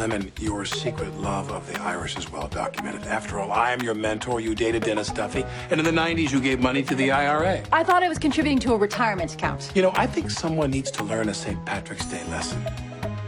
Lemon, 0.00 0.32
your 0.40 0.64
secret 0.64 1.14
love 1.18 1.50
of 1.50 1.70
the 1.70 1.78
Irish 1.82 2.16
is 2.16 2.32
well 2.32 2.48
documented. 2.48 3.02
After 3.02 3.38
all, 3.38 3.52
I 3.52 3.70
am 3.70 3.82
your 3.82 3.94
mentor. 3.94 4.40
You 4.40 4.54
dated 4.54 4.82
Dennis 4.82 5.10
Duffy. 5.10 5.44
And 5.70 5.78
in 5.78 5.84
the 5.84 5.90
90s, 5.90 6.30
you 6.32 6.40
gave 6.40 6.58
money 6.58 6.82
to 6.84 6.94
the 6.94 7.10
IRA. 7.10 7.62
I 7.70 7.84
thought 7.84 8.02
I 8.02 8.08
was 8.08 8.18
contributing 8.18 8.58
to 8.60 8.72
a 8.72 8.78
retirement 8.78 9.34
account. 9.34 9.70
You 9.74 9.82
know, 9.82 9.92
I 9.96 10.06
think 10.06 10.30
someone 10.30 10.70
needs 10.70 10.90
to 10.92 11.04
learn 11.04 11.28
a 11.28 11.34
St. 11.34 11.62
Patrick's 11.66 12.06
Day 12.06 12.24
lesson. 12.30 12.64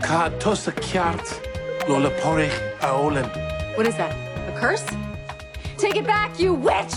Ka 0.00 0.30
tosa 0.40 0.72
kiart 0.72 1.28
lo 1.90 2.00
lepore. 2.00 2.48
What 3.76 3.86
is 3.86 3.94
that? 3.98 4.12
A 4.48 4.58
curse? 4.58 4.86
Take 5.76 5.96
it 5.96 6.06
back, 6.06 6.40
you 6.40 6.54
witch! 6.54 6.94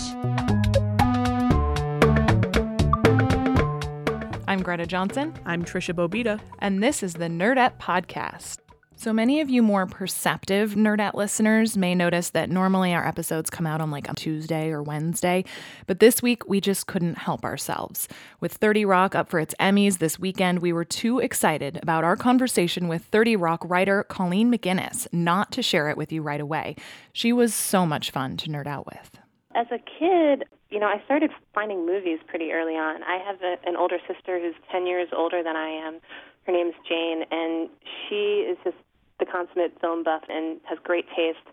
I'm 4.48 4.62
Greta 4.62 4.86
Johnson, 4.86 5.34
I'm 5.44 5.66
Tricia 5.66 5.92
Bobeda. 5.94 6.40
and 6.60 6.82
this 6.82 7.02
is 7.02 7.12
the 7.12 7.28
Nerdette 7.28 7.78
Podcast. 7.78 8.65
So 8.98 9.12
many 9.12 9.42
of 9.42 9.50
you 9.50 9.62
more 9.62 9.84
perceptive 9.84 10.74
Nerdette 10.74 11.12
listeners 11.12 11.76
may 11.76 11.94
notice 11.94 12.30
that 12.30 12.48
normally 12.48 12.94
our 12.94 13.06
episodes 13.06 13.50
come 13.50 13.66
out 13.66 13.82
on 13.82 13.90
like 13.90 14.08
a 14.08 14.14
Tuesday 14.14 14.70
or 14.70 14.82
Wednesday, 14.82 15.44
but 15.86 16.00
this 16.00 16.22
week 16.22 16.48
we 16.48 16.62
just 16.62 16.86
couldn't 16.86 17.18
help 17.18 17.44
ourselves. 17.44 18.08
With 18.40 18.54
30 18.54 18.86
Rock 18.86 19.14
up 19.14 19.28
for 19.28 19.38
its 19.38 19.54
Emmys 19.60 19.98
this 19.98 20.18
weekend, 20.18 20.60
we 20.60 20.72
were 20.72 20.84
too 20.84 21.18
excited 21.18 21.78
about 21.82 22.04
our 22.04 22.16
conversation 22.16 22.88
with 22.88 23.04
30 23.04 23.36
Rock 23.36 23.60
writer 23.68 24.02
Colleen 24.02 24.50
McGuinness 24.50 25.06
not 25.12 25.52
to 25.52 25.62
share 25.62 25.90
it 25.90 25.98
with 25.98 26.10
you 26.10 26.22
right 26.22 26.40
away. 26.40 26.74
She 27.12 27.34
was 27.34 27.52
so 27.52 27.84
much 27.84 28.10
fun 28.10 28.38
to 28.38 28.48
nerd 28.48 28.66
out 28.66 28.86
with. 28.86 29.18
as 29.54 29.66
a 29.70 29.78
kid, 29.78 30.44
you 30.70 30.80
know, 30.80 30.86
I 30.86 31.02
started 31.04 31.30
finding 31.54 31.84
movies 31.84 32.18
pretty 32.26 32.50
early 32.50 32.74
on. 32.74 33.02
I 33.02 33.18
have 33.24 33.42
a, 33.42 33.56
an 33.68 33.76
older 33.76 33.98
sister 34.08 34.40
who's 34.40 34.54
10 34.72 34.86
years 34.86 35.08
older 35.14 35.42
than 35.42 35.54
I 35.54 35.68
am. 35.68 36.00
Her 36.46 36.52
name's 36.52 36.74
Jane, 36.88 37.24
and 37.30 37.68
she 38.08 38.46
is 38.48 38.56
just 38.64 38.76
the 39.18 39.26
consummate 39.26 39.78
film 39.80 40.02
buff 40.02 40.22
and 40.28 40.60
has 40.64 40.78
great 40.82 41.06
taste. 41.16 41.46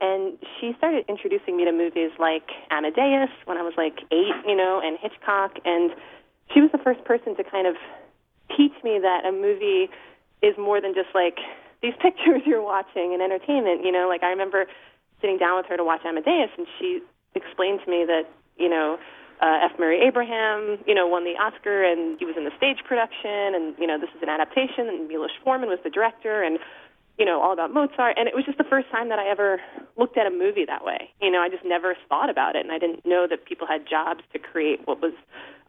And 0.00 0.38
she 0.58 0.74
started 0.78 1.04
introducing 1.08 1.56
me 1.56 1.64
to 1.64 1.72
movies 1.72 2.10
like 2.18 2.50
Amadeus 2.70 3.30
when 3.44 3.56
I 3.56 3.62
was 3.62 3.74
like 3.76 4.02
eight, 4.10 4.34
you 4.46 4.56
know, 4.56 4.80
and 4.82 4.98
Hitchcock. 4.98 5.58
And 5.64 5.92
she 6.52 6.60
was 6.60 6.70
the 6.72 6.82
first 6.82 7.04
person 7.04 7.36
to 7.36 7.44
kind 7.44 7.66
of 7.66 7.76
teach 8.56 8.74
me 8.82 8.98
that 9.00 9.24
a 9.24 9.32
movie 9.32 9.88
is 10.42 10.58
more 10.58 10.80
than 10.80 10.92
just 10.92 11.14
like 11.14 11.38
these 11.82 11.94
pictures 12.02 12.42
you're 12.44 12.62
watching 12.62 13.14
and 13.14 13.22
entertainment. 13.22 13.84
You 13.84 13.92
know, 13.92 14.08
like 14.08 14.22
I 14.22 14.30
remember 14.30 14.66
sitting 15.20 15.38
down 15.38 15.56
with 15.56 15.66
her 15.66 15.76
to 15.76 15.84
watch 15.84 16.02
Amadeus, 16.04 16.50
and 16.58 16.66
she 16.78 17.00
explained 17.34 17.80
to 17.84 17.90
me 17.90 18.04
that 18.04 18.26
you 18.58 18.68
know 18.68 18.98
uh, 19.40 19.66
F. 19.70 19.78
Murray 19.78 20.00
Abraham, 20.06 20.78
you 20.86 20.94
know, 20.94 21.06
won 21.06 21.24
the 21.24 21.34
Oscar, 21.38 21.82
and 21.82 22.18
he 22.18 22.24
was 22.24 22.36
in 22.36 22.44
the 22.44 22.54
stage 22.56 22.78
production, 22.86 23.54
and 23.54 23.74
you 23.78 23.86
know 23.86 23.98
this 23.98 24.10
is 24.14 24.22
an 24.22 24.28
adaptation, 24.28 24.88
and 24.88 25.08
Milos 25.08 25.30
Forman 25.42 25.68
was 25.68 25.78
the 25.84 25.90
director, 25.90 26.42
and 26.42 26.58
you 27.18 27.24
know 27.24 27.40
all 27.40 27.52
about 27.52 27.72
Mozart, 27.72 28.16
and 28.18 28.28
it 28.28 28.34
was 28.34 28.44
just 28.44 28.58
the 28.58 28.64
first 28.64 28.90
time 28.90 29.08
that 29.08 29.18
I 29.18 29.28
ever 29.28 29.60
looked 29.96 30.16
at 30.16 30.26
a 30.26 30.30
movie 30.30 30.64
that 30.66 30.84
way. 30.84 31.10
You 31.20 31.30
know, 31.30 31.40
I 31.40 31.48
just 31.48 31.64
never 31.64 31.96
thought 32.08 32.30
about 32.30 32.56
it, 32.56 32.64
and 32.64 32.72
I 32.72 32.78
didn't 32.78 33.04
know 33.04 33.26
that 33.28 33.44
people 33.44 33.66
had 33.66 33.88
jobs 33.88 34.22
to 34.32 34.38
create 34.38 34.80
what 34.86 35.00
was 35.00 35.12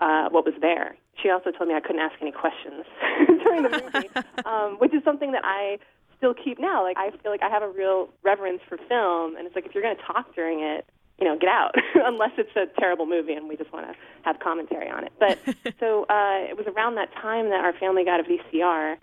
uh, 0.02 0.30
what 0.30 0.46
was 0.46 0.56
there. 0.62 0.96
She 1.22 1.30
also 1.30 1.52
told 1.52 1.70
me 1.70 1.76
I 1.76 1.80
couldn't 1.80 2.02
ask 2.02 2.16
any 2.22 2.32
questions 2.32 2.86
during 3.44 3.64
the 3.64 3.70
movie, 3.70 4.10
um, 4.46 4.78
which 4.80 4.94
is 4.94 5.04
something 5.04 5.32
that 5.34 5.44
I 5.46 5.78
still 6.18 6.34
keep 6.34 6.60
now. 6.60 6.84
Like 6.84 6.98
I 6.98 7.12
feel 7.12 7.32
like 7.32 7.44
I 7.44 7.50
have 7.50 7.64
a 7.64 7.70
real 7.70 8.10
reverence 8.24 8.62
for 8.68 8.78
film, 8.78 9.36
and 9.36 9.46
it's 9.46 9.56
like 9.56 9.66
if 9.66 9.74
you're 9.74 9.84
going 9.84 9.98
to 9.98 10.04
talk 10.04 10.34
during 10.36 10.62
it, 10.62 10.86
you 11.20 11.26
know, 11.26 11.38
get 11.38 11.50
out 11.50 11.76
unless 11.96 12.32
it's 12.38 12.56
a 12.56 12.66
terrible 12.80 13.06
movie 13.06 13.34
and 13.34 13.48
we 13.48 13.56
just 13.56 13.72
want 13.72 13.88
to 13.88 13.96
have 14.24 14.40
commentary 14.40 14.90
on 14.90 15.04
it. 15.04 15.12
But 15.20 15.40
so 15.80 16.04
uh, 16.10 16.50
it 16.50 16.58
was 16.58 16.66
around 16.68 16.96
that 16.96 17.14
time 17.14 17.50
that 17.50 17.64
our 17.64 17.74
family 17.74 18.04
got 18.04 18.20
a 18.20 18.24
VCR, 18.24 18.98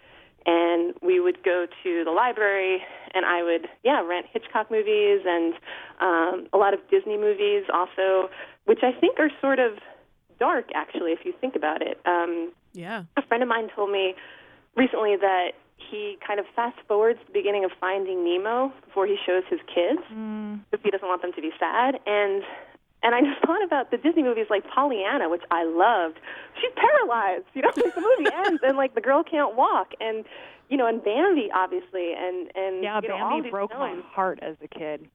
and 0.47 0.95
we 1.03 1.21
would 1.21 1.43
go 1.45 1.67
to 1.83 2.05
the 2.05 2.11
library, 2.11 2.83
and 3.15 3.25
I 3.27 3.43
would 3.43 3.69
yeah 3.85 4.01
rent 4.01 4.27
Hitchcock 4.33 4.71
movies 4.71 5.21
and 5.27 5.55
um, 6.01 6.47
a 6.53 6.59
lot 6.59 6.75
of 6.75 6.81
Disney 6.91 7.17
movies 7.19 7.65
also, 7.73 8.31
which 8.65 8.81
I 8.83 8.93
think 8.99 9.19
are 9.19 9.31
sort 9.41 9.59
of 9.59 9.79
dark 10.39 10.67
actually 10.75 11.13
if 11.13 11.21
you 11.25 11.33
think 11.41 11.55
about 11.57 11.83
it. 11.83 12.01
Um, 12.07 12.53
Yeah. 12.73 13.05
a 13.17 13.23
friend 13.23 13.43
of 13.43 13.49
mine 13.49 13.69
told 13.75 13.91
me 13.91 14.15
recently 14.77 15.17
that 15.17 15.53
he 15.77 16.17
kind 16.27 16.39
of 16.39 16.47
fast 16.55 16.79
forwards 16.87 17.19
the 17.27 17.33
beginning 17.33 17.65
of 17.65 17.73
Finding 17.81 18.23
Nemo 18.25 18.73
before 18.87 19.07
he 19.07 19.17
shows 19.27 19.43
his 19.51 19.61
kids 19.67 20.01
because 20.71 20.85
he 20.85 20.91
doesn't 20.91 21.09
want 21.09 21.21
them 21.23 21.33
to 21.33 21.41
be 21.43 21.51
sad. 21.59 21.99
And 22.07 22.43
and 23.03 23.15
I 23.15 23.21
just 23.21 23.41
thought 23.47 23.65
about 23.65 23.91
the 23.91 23.97
Disney 23.97 24.23
movies 24.23 24.47
like 24.51 24.65
Pollyanna, 24.69 25.29
which 25.29 25.43
I 25.51 25.65
loved. 25.65 26.19
She's 26.61 26.73
paralyzed, 26.77 27.47
you 27.55 27.63
know. 27.63 27.71
Like 27.81 27.95
the 27.95 28.01
movie 28.01 28.31
ends 28.47 28.61
and 28.63 28.77
like 28.77 28.95
the 28.95 29.01
girl 29.01 29.23
can't 29.23 29.57
walk, 29.57 29.93
and 30.01 30.25
you 30.69 30.77
know, 30.77 30.87
and 30.87 31.03
Bambi 31.03 31.51
obviously, 31.55 32.13
and 32.17 32.51
and 32.55 32.83
Yeah, 32.83 33.01
you 33.03 33.09
know, 33.09 33.17
Bambi 33.17 33.51
broke 33.51 33.71
my 33.71 34.01
heart 34.13 34.39
as 34.43 34.57
a 34.63 34.69
kid. 34.69 35.09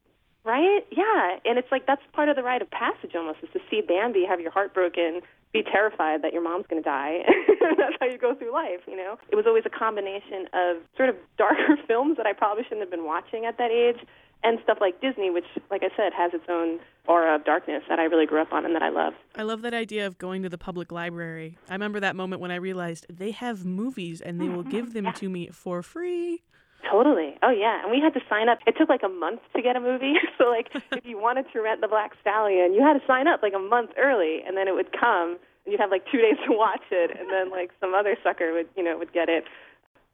Right? 0.44 0.86
Yeah. 0.92 1.40
And 1.44 1.58
it's 1.58 1.72
like 1.72 1.88
that's 1.88 2.02
part 2.14 2.30
of 2.30 2.36
the 2.36 2.44
rite 2.44 2.62
of 2.62 2.70
passage 2.70 3.16
almost 3.16 3.40
is 3.42 3.50
to 3.54 3.60
see 3.70 3.82
Bambi 3.82 4.26
have 4.30 4.40
your 4.40 4.52
heart 4.52 4.76
broken, 4.76 5.22
be 5.54 5.64
terrified 5.64 6.22
that 6.22 6.34
your 6.34 6.44
mom's 6.44 6.68
going 6.70 6.84
to 6.84 6.88
die. 6.88 7.24
that's 7.78 7.96
how 8.00 8.06
you 8.06 8.20
go 8.20 8.36
through 8.36 8.52
life, 8.52 8.82
you 8.88 8.96
know? 8.96 9.18
It 9.32 9.36
was 9.36 9.46
always 9.48 9.64
a 9.66 9.70
combination 9.70 10.46
of 10.54 10.84
sort 10.98 11.10
of 11.10 11.16
darker 11.38 11.78
films 11.88 12.18
that 12.18 12.28
I 12.28 12.34
probably 12.34 12.64
shouldn't 12.64 12.82
have 12.82 12.92
been 12.92 13.06
watching 13.06 13.46
at 13.46 13.58
that 13.58 13.72
age 13.72 14.06
and 14.46 14.60
stuff 14.64 14.78
like 14.80 15.02
Disney, 15.02 15.32
which, 15.32 15.46
like 15.72 15.82
I 15.84 15.90
said, 15.98 16.14
has 16.16 16.34
its 16.34 16.46
own 16.48 16.80
aura 17.08 17.36
of 17.36 17.44
darkness 17.46 17.84
that 17.90 18.00
I 18.00 18.04
really 18.04 18.26
grew 18.26 18.42
up 18.42 18.54
on 18.54 18.64
and 18.66 18.76
that 18.76 18.84
I 18.84 18.90
love. 18.90 19.14
I 19.36 19.42
love 19.42 19.64
that 19.64 19.74
idea 19.74 20.06
of 20.06 20.18
going 20.18 20.44
to 20.44 20.50
the 20.50 20.58
public 20.58 20.92
library. 20.92 21.58
I 21.70 21.74
remember 21.74 22.00
that 22.00 22.16
moment 22.16 22.42
when 22.42 22.52
I 22.52 22.56
realized 22.56 23.08
they 23.10 23.32
have 23.32 23.66
movies 23.66 24.22
and 24.22 24.40
they 24.40 24.48
will 24.48 24.62
mm-hmm. 24.62 24.72
give 24.72 24.94
them 24.94 25.12
to 25.14 25.30
me 25.30 25.50
for 25.52 25.82
free. 25.82 26.44
Totally. 26.90 27.36
Oh 27.42 27.50
yeah, 27.50 27.82
and 27.82 27.90
we 27.90 28.00
had 28.00 28.14
to 28.14 28.22
sign 28.30 28.48
up. 28.48 28.60
It 28.68 28.76
took 28.78 28.90
like 28.90 29.02
a 29.04 29.10
month 29.10 29.42
to 29.56 29.62
get 29.62 29.76
a 29.76 29.80
movie. 29.80 30.14
So 30.38 30.50
like, 30.50 30.68
if 30.92 31.06
you 31.06 31.18
wanted 31.18 31.46
to 31.54 31.62
rent 31.62 31.80
The 31.80 31.88
Black 31.88 32.12
Stallion, 32.20 32.74
you 32.74 32.82
had 32.82 32.94
to 32.94 33.02
sign 33.08 33.26
up 33.26 33.42
like 33.42 33.54
a 33.56 33.60
month 33.60 33.92
early, 33.98 34.44
and 34.46 34.58
then 34.58 34.68
it 34.68 34.76
would 34.76 34.92
come, 34.92 35.40
and 35.64 35.72
you'd 35.72 35.80
have 35.80 35.90
like 35.90 36.04
two 36.12 36.20
days 36.20 36.36
to 36.46 36.52
watch 36.52 36.84
it, 36.92 37.18
and 37.18 37.32
then 37.32 37.50
like 37.50 37.72
some 37.80 37.96
other 37.96 38.18
sucker 38.22 38.54
would, 38.54 38.68
you 38.76 38.84
know, 38.84 38.98
would 38.98 39.14
get 39.14 39.30
it. 39.30 39.46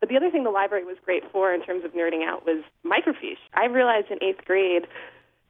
But 0.01 0.09
the 0.09 0.17
other 0.17 0.29
thing 0.29 0.43
the 0.43 0.49
library 0.49 0.83
was 0.83 0.97
great 1.05 1.23
for 1.31 1.53
in 1.53 1.63
terms 1.63 1.85
of 1.85 1.93
nerding 1.93 2.27
out 2.27 2.45
was 2.45 2.63
microfiche. 2.83 3.39
I 3.53 3.65
realized 3.65 4.07
in 4.11 4.21
eighth 4.21 4.43
grade 4.43 4.87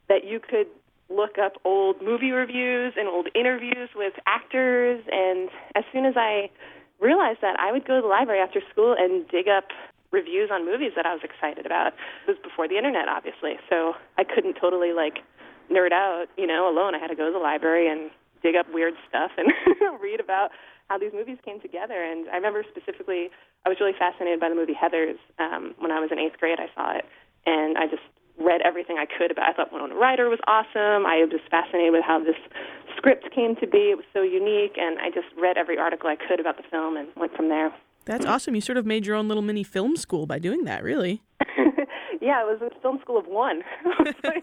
that 0.09 0.25
you 0.27 0.39
could 0.39 0.67
look 1.09 1.39
up 1.39 1.53
old 1.65 2.01
movie 2.01 2.31
reviews 2.31 2.93
and 2.97 3.07
old 3.07 3.27
interviews 3.33 3.89
with 3.95 4.13
actors, 4.27 5.03
and 5.11 5.49
as 5.75 5.83
soon 5.91 6.05
as 6.05 6.13
I 6.15 6.51
realized 6.99 7.39
that, 7.41 7.59
I 7.59 7.71
would 7.71 7.87
go 7.87 7.95
to 7.95 8.01
the 8.01 8.07
library 8.07 8.39
after 8.39 8.61
school 8.69 8.95
and 8.97 9.27
dig 9.27 9.47
up 9.47 9.71
reviews 10.11 10.49
on 10.51 10.65
movies 10.65 10.91
that 10.95 11.05
I 11.05 11.13
was 11.13 11.23
excited 11.23 11.65
about. 11.65 11.95
It 12.27 12.35
was 12.35 12.37
before 12.43 12.67
the 12.67 12.77
internet, 12.77 13.07
obviously, 13.07 13.55
so 13.69 13.93
I 14.17 14.23
couldn't 14.23 14.57
totally 14.59 14.91
like 14.91 15.23
nerd 15.71 15.91
out, 15.91 16.27
you 16.37 16.45
know, 16.45 16.67
alone. 16.67 16.93
I 16.93 16.99
had 16.99 17.07
to 17.07 17.15
go 17.15 17.25
to 17.25 17.31
the 17.31 17.39
library 17.39 17.87
and 17.89 18.11
dig 18.43 18.55
up 18.55 18.67
weird 18.73 18.93
stuff 19.07 19.31
and 19.37 19.47
read 20.01 20.19
about 20.19 20.51
how 20.89 20.97
these 20.97 21.13
movies 21.13 21.37
came 21.45 21.61
together. 21.61 22.03
And 22.03 22.27
I 22.29 22.35
remember 22.35 22.65
specifically, 22.69 23.31
I 23.65 23.69
was 23.69 23.77
really 23.79 23.93
fascinated 23.97 24.39
by 24.39 24.49
the 24.49 24.55
movie 24.55 24.73
Heathers. 24.73 25.17
Um, 25.39 25.75
when 25.79 25.91
I 25.91 25.99
was 25.99 26.09
in 26.11 26.19
eighth 26.19 26.37
grade, 26.39 26.59
I 26.59 26.67
saw 26.75 26.97
it, 26.97 27.05
and 27.45 27.77
I 27.77 27.85
just 27.87 28.03
read 28.39 28.61
everything 28.65 28.97
I 28.97 29.05
could 29.05 29.29
about. 29.29 29.49
it. 29.49 29.53
I 29.53 29.53
thought 29.53 29.71
Winona 29.73 29.95
Ryder 29.95 30.29
was 30.29 30.39
awesome. 30.47 31.05
I 31.05 31.21
was 31.21 31.29
just 31.29 31.49
fascinated 31.49 31.93
with 31.93 32.03
how 32.03 32.19
this 32.19 32.39
script 32.97 33.29
came 33.33 33.55
to 33.57 33.67
be. 33.67 33.91
It 33.93 33.97
was 33.97 34.05
so 34.13 34.23
unique, 34.23 34.77
and 34.77 34.97
I 34.99 35.09
just 35.09 35.27
read 35.37 35.57
every 35.57 35.77
article 35.77 36.09
I 36.09 36.15
could 36.15 36.39
about 36.39 36.57
the 36.57 36.63
film 36.69 36.97
and 36.97 37.09
went 37.15 37.35
from 37.35 37.49
there. 37.49 37.71
That's 38.05 38.25
awesome. 38.25 38.55
You 38.55 38.61
sort 38.61 38.77
of 38.77 38.85
made 38.85 39.05
your 39.05 39.15
own 39.15 39.27
little 39.27 39.43
mini 39.43 39.63
film 39.63 39.95
school 39.95 40.25
by 40.25 40.39
doing 40.39 40.63
that, 40.65 40.83
really. 40.83 41.21
yeah, 42.19 42.41
it 42.41 42.47
was 42.49 42.61
a 42.61 42.81
film 42.81 42.99
school 43.01 43.17
of 43.17 43.27
one. 43.27 43.61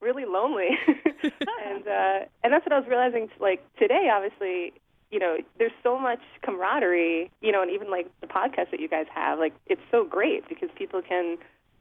Really 0.00 0.26
lonely, 0.26 0.68
and 0.86 1.88
uh, 1.88 2.26
and 2.42 2.52
that's 2.52 2.66
what 2.66 2.74
I 2.74 2.78
was 2.78 2.86
realizing. 2.86 3.30
Like 3.40 3.64
today, 3.78 4.10
obviously, 4.12 4.74
you 5.14 5.20
know, 5.20 5.36
there's 5.58 5.72
so 5.84 5.96
much 5.96 6.18
camaraderie. 6.42 7.30
You 7.40 7.52
know, 7.52 7.62
and 7.62 7.70
even 7.70 7.88
like 7.88 8.10
the 8.20 8.26
podcast 8.26 8.72
that 8.72 8.80
you 8.80 8.88
guys 8.88 9.06
have, 9.14 9.38
like 9.38 9.54
it's 9.66 9.80
so 9.92 10.04
great 10.04 10.48
because 10.48 10.68
people 10.76 11.00
can 11.00 11.38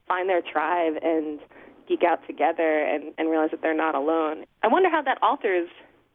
find 0.08 0.30
their 0.30 0.42
tribe 0.42 0.94
and 1.02 1.40
geek 1.88 2.04
out 2.04 2.20
together 2.28 2.86
and, 2.86 3.12
and 3.18 3.30
realize 3.30 3.50
that 3.50 3.62
they're 3.62 3.76
not 3.76 3.96
alone. 3.96 4.46
I 4.62 4.68
wonder 4.68 4.90
how 4.90 5.02
that 5.02 5.18
alters 5.24 5.68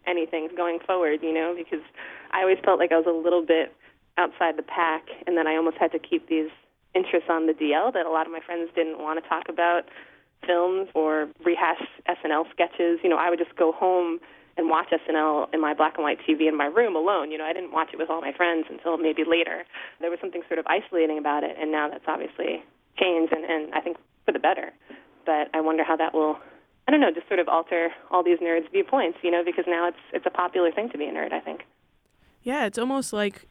anything 0.06 0.49
going 0.56 0.79
forward, 0.87 1.20
you 1.23 1.35
know, 1.35 1.55
because 1.56 1.85
I 2.31 2.43
always 2.43 2.59
felt 2.65 2.79
like 2.79 2.93
I 2.93 2.97
was 2.97 3.06
a 3.06 3.11
little 3.11 3.44
bit 3.44 3.75
outside 4.17 4.56
the 4.56 4.62
pack, 4.62 5.06
and 5.26 5.37
then 5.37 5.47
I 5.47 5.56
almost 5.56 5.76
had 5.79 5.93
to 5.93 5.99
keep 5.99 6.29
these 6.29 6.50
interests 6.94 7.29
on 7.29 7.47
the 7.47 7.53
DL 7.53 7.93
that 7.93 8.06
a 8.06 8.11
lot 8.11 8.26
of 8.26 8.32
my 8.32 8.41
friends 8.41 8.70
didn't 8.75 8.99
want 8.99 9.23
to 9.23 9.29
talk 9.29 9.49
about 9.49 9.82
films 10.47 10.88
or 10.94 11.29
rehash 11.44 11.82
SNL 12.09 12.50
sketches. 12.50 13.00
You 13.03 13.11
know, 13.11 13.17
I 13.17 13.29
would 13.29 13.38
just 13.38 13.55
go 13.56 13.73
home 13.73 14.20
and 14.58 14.69
watch 14.69 14.88
SNL 14.90 15.55
in 15.55 15.60
my 15.60 15.72
black 15.72 15.94
and 15.96 16.05
white 16.05 16.19
TV 16.28 16.49
in 16.49 16.56
my 16.56 16.66
room 16.66 16.96
alone. 16.96 17.31
You 17.31 17.38
know, 17.38 17.44
I 17.44 17.52
didn't 17.52 17.72
watch 17.72 17.90
it 17.93 17.99
with 17.99 18.10
all 18.10 18.20
my 18.20 18.32
friends 18.32 18.66
until 18.69 18.99
maybe 18.99 19.22
later. 19.25 19.64
There 20.00 20.10
was 20.10 20.19
something 20.20 20.43
sort 20.49 20.58
of 20.58 20.66
isolating 20.66 21.16
about 21.16 21.44
it, 21.44 21.56
and 21.58 21.70
now 21.70 21.88
that's 21.88 22.05
obviously 22.06 22.62
changed, 22.99 23.32
and, 23.32 23.44
and 23.44 23.72
I 23.72 23.81
think 23.81 23.96
for 24.26 24.32
the 24.32 24.38
better. 24.38 24.72
But 25.25 25.49
I 25.55 25.60
wonder 25.60 25.84
how 25.84 25.96
that 25.96 26.12
will, 26.12 26.38
I 26.87 26.90
don't 26.90 27.00
know, 27.00 27.12
just 27.14 27.28
sort 27.28 27.40
of 27.40 27.49
alter 27.49 27.90
all 28.10 28.25
these 28.25 28.38
nerds' 28.40 28.70
viewpoints, 28.70 29.19
you 29.22 29.31
know, 29.31 29.44
because 29.44 29.64
now 29.66 29.88
it's 29.88 30.02
it's 30.12 30.26
a 30.26 30.31
popular 30.31 30.72
thing 30.72 30.90
to 30.90 30.99
be 30.99 31.06
a 31.06 31.12
nerd, 31.12 31.32
I 31.32 31.40
think. 31.40 31.62
Yeah, 32.43 32.66
it's 32.66 32.78
almost 32.78 33.12
like 33.12 33.46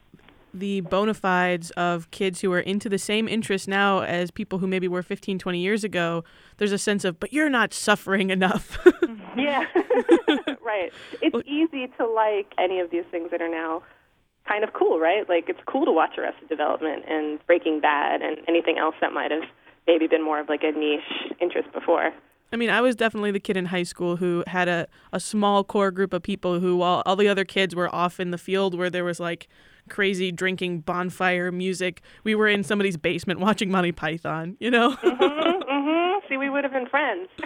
the 0.57 0.81
bona 0.81 1.13
fides 1.13 1.71
of 1.71 2.09
kids 2.11 2.41
who 2.41 2.51
are 2.51 2.59
into 2.59 2.89
the 2.89 2.97
same 2.97 3.27
interests 3.27 3.67
now 3.67 4.01
as 4.01 4.31
people 4.31 4.59
who 4.59 4.67
maybe 4.67 4.87
were 4.87 5.03
15, 5.03 5.39
20 5.39 5.59
years 5.59 5.83
ago. 5.83 6.23
There's 6.57 6.71
a 6.71 6.77
sense 6.77 7.05
of, 7.05 7.19
but 7.19 7.31
you're 7.31 7.49
not 7.49 7.73
suffering 7.73 8.29
enough. 8.29 8.77
yeah, 9.37 9.65
right. 10.61 10.91
It's 11.21 11.47
easy 11.47 11.87
to 11.97 12.05
like 12.05 12.53
any 12.57 12.79
of 12.79 12.91
these 12.91 13.05
things 13.11 13.31
that 13.31 13.41
are 13.41 13.49
now 13.49 13.83
kind 14.47 14.63
of 14.63 14.73
cool, 14.73 14.99
right? 14.99 15.27
Like 15.27 15.49
it's 15.49 15.59
cool 15.67 15.85
to 15.85 15.91
watch 15.91 16.17
Arrested 16.17 16.49
Development 16.49 17.03
and 17.07 17.39
Breaking 17.45 17.79
Bad 17.79 18.21
and 18.21 18.37
anything 18.47 18.77
else 18.77 18.95
that 19.01 19.13
might 19.13 19.31
have 19.31 19.43
maybe 19.85 20.07
been 20.07 20.23
more 20.23 20.39
of 20.39 20.49
like 20.49 20.63
a 20.63 20.71
niche 20.71 21.33
interest 21.39 21.71
before. 21.73 22.11
I 22.51 22.55
mean, 22.55 22.69
I 22.69 22.81
was 22.81 22.95
definitely 22.95 23.31
the 23.31 23.39
kid 23.39 23.57
in 23.57 23.65
high 23.65 23.83
school 23.83 24.17
who 24.17 24.43
had 24.47 24.67
a, 24.67 24.87
a 25.11 25.19
small 25.19 25.63
core 25.63 25.91
group 25.91 26.13
of 26.13 26.23
people 26.23 26.59
who, 26.59 26.77
while 26.77 27.03
all 27.05 27.15
the 27.15 27.27
other 27.27 27.43
kids 27.43 27.75
were 27.75 27.93
off 27.93 28.19
in 28.19 28.31
the 28.31 28.37
field 28.37 28.77
where 28.77 28.89
there 28.89 29.03
was 29.03 29.19
like 29.19 29.47
crazy 29.89 30.31
drinking 30.31 30.81
bonfire 30.81 31.51
music, 31.51 32.01
we 32.23 32.35
were 32.35 32.47
in 32.47 32.63
somebody's 32.63 32.97
basement 32.97 33.39
watching 33.41 33.69
Monty 33.69 33.91
Python, 33.91 34.55
you 34.59 34.71
know? 34.71 34.91
mm-hmm, 34.91 35.71
mm-hmm. 35.71 36.27
See, 36.29 36.37
we 36.37 36.49
would 36.49 36.63
have 36.63 36.73
been 36.73 36.87
friends. 36.87 37.29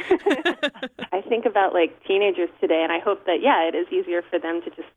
I 1.12 1.22
think 1.28 1.46
about 1.46 1.74
like 1.74 2.04
teenagers 2.06 2.50
today, 2.60 2.82
and 2.84 2.92
I 2.92 3.00
hope 3.00 3.26
that, 3.26 3.38
yeah, 3.42 3.68
it 3.68 3.76
is 3.76 3.88
easier 3.92 4.24
for 4.28 4.40
them 4.40 4.62
to 4.64 4.70
just 4.72 4.90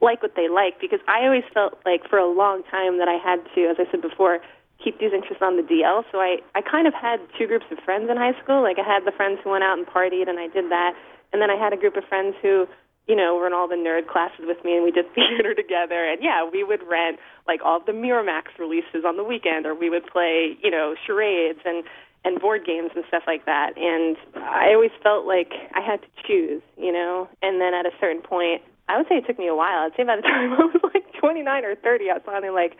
like 0.00 0.22
what 0.22 0.34
they 0.36 0.48
like 0.48 0.80
because 0.80 1.00
I 1.08 1.24
always 1.24 1.42
felt 1.52 1.78
like 1.84 2.08
for 2.08 2.18
a 2.18 2.30
long 2.30 2.62
time 2.70 2.98
that 2.98 3.08
I 3.08 3.18
had 3.18 3.42
to, 3.54 3.68
as 3.68 3.76
I 3.78 3.90
said 3.90 4.00
before, 4.00 4.38
keep 4.88 4.98
these 4.98 5.12
interests 5.12 5.44
on 5.44 5.60
the 5.60 5.62
DL. 5.62 6.02
So 6.10 6.16
I, 6.18 6.40
I 6.56 6.64
kind 6.64 6.88
of 6.88 6.94
had 6.94 7.20
two 7.36 7.46
groups 7.46 7.66
of 7.70 7.76
friends 7.84 8.08
in 8.08 8.16
high 8.16 8.32
school. 8.42 8.62
Like 8.62 8.80
I 8.80 8.86
had 8.88 9.04
the 9.04 9.12
friends 9.12 9.38
who 9.44 9.50
went 9.50 9.64
out 9.64 9.76
and 9.76 9.86
partied, 9.86 10.28
and 10.28 10.40
I 10.40 10.48
did 10.48 10.72
that. 10.72 10.96
And 11.32 11.42
then 11.42 11.50
I 11.50 11.60
had 11.60 11.74
a 11.74 11.76
group 11.76 11.96
of 11.96 12.04
friends 12.08 12.36
who, 12.40 12.64
you 13.06 13.14
know, 13.14 13.36
were 13.36 13.46
in 13.46 13.52
all 13.52 13.68
the 13.68 13.76
nerd 13.76 14.08
classes 14.08 14.48
with 14.48 14.64
me, 14.64 14.72
and 14.80 14.84
we 14.84 14.90
did 14.90 15.04
theater 15.14 15.52
together. 15.52 16.08
And 16.08 16.24
yeah, 16.24 16.48
we 16.48 16.64
would 16.64 16.80
rent 16.88 17.20
like 17.46 17.60
all 17.62 17.84
the 17.84 17.92
Miramax 17.92 18.56
releases 18.58 19.04
on 19.04 19.18
the 19.20 19.24
weekend, 19.24 19.66
or 19.66 19.74
we 19.74 19.90
would 19.90 20.06
play, 20.08 20.56
you 20.64 20.70
know, 20.70 20.96
charades 21.04 21.60
and 21.68 21.84
and 22.24 22.40
board 22.40 22.66
games 22.66 22.90
and 22.96 23.04
stuff 23.06 23.22
like 23.26 23.44
that. 23.44 23.76
And 23.76 24.16
I 24.34 24.74
always 24.74 24.90
felt 25.02 25.24
like 25.24 25.52
I 25.72 25.80
had 25.80 26.02
to 26.02 26.08
choose, 26.26 26.62
you 26.76 26.92
know. 26.92 27.28
And 27.42 27.60
then 27.60 27.74
at 27.74 27.86
a 27.86 27.94
certain 28.00 28.22
point, 28.22 28.62
I 28.88 28.96
would 28.96 29.06
say 29.06 29.16
it 29.16 29.26
took 29.26 29.38
me 29.38 29.46
a 29.46 29.54
while. 29.54 29.86
I'd 29.86 29.94
say 29.96 30.02
by 30.02 30.16
the 30.16 30.22
time 30.26 30.52
I 30.52 30.64
was 30.64 30.80
like 30.94 31.04
29 31.20 31.64
or 31.64 31.76
30, 31.76 32.10
I 32.10 32.14
was 32.14 32.22
finally 32.24 32.50
like, 32.50 32.76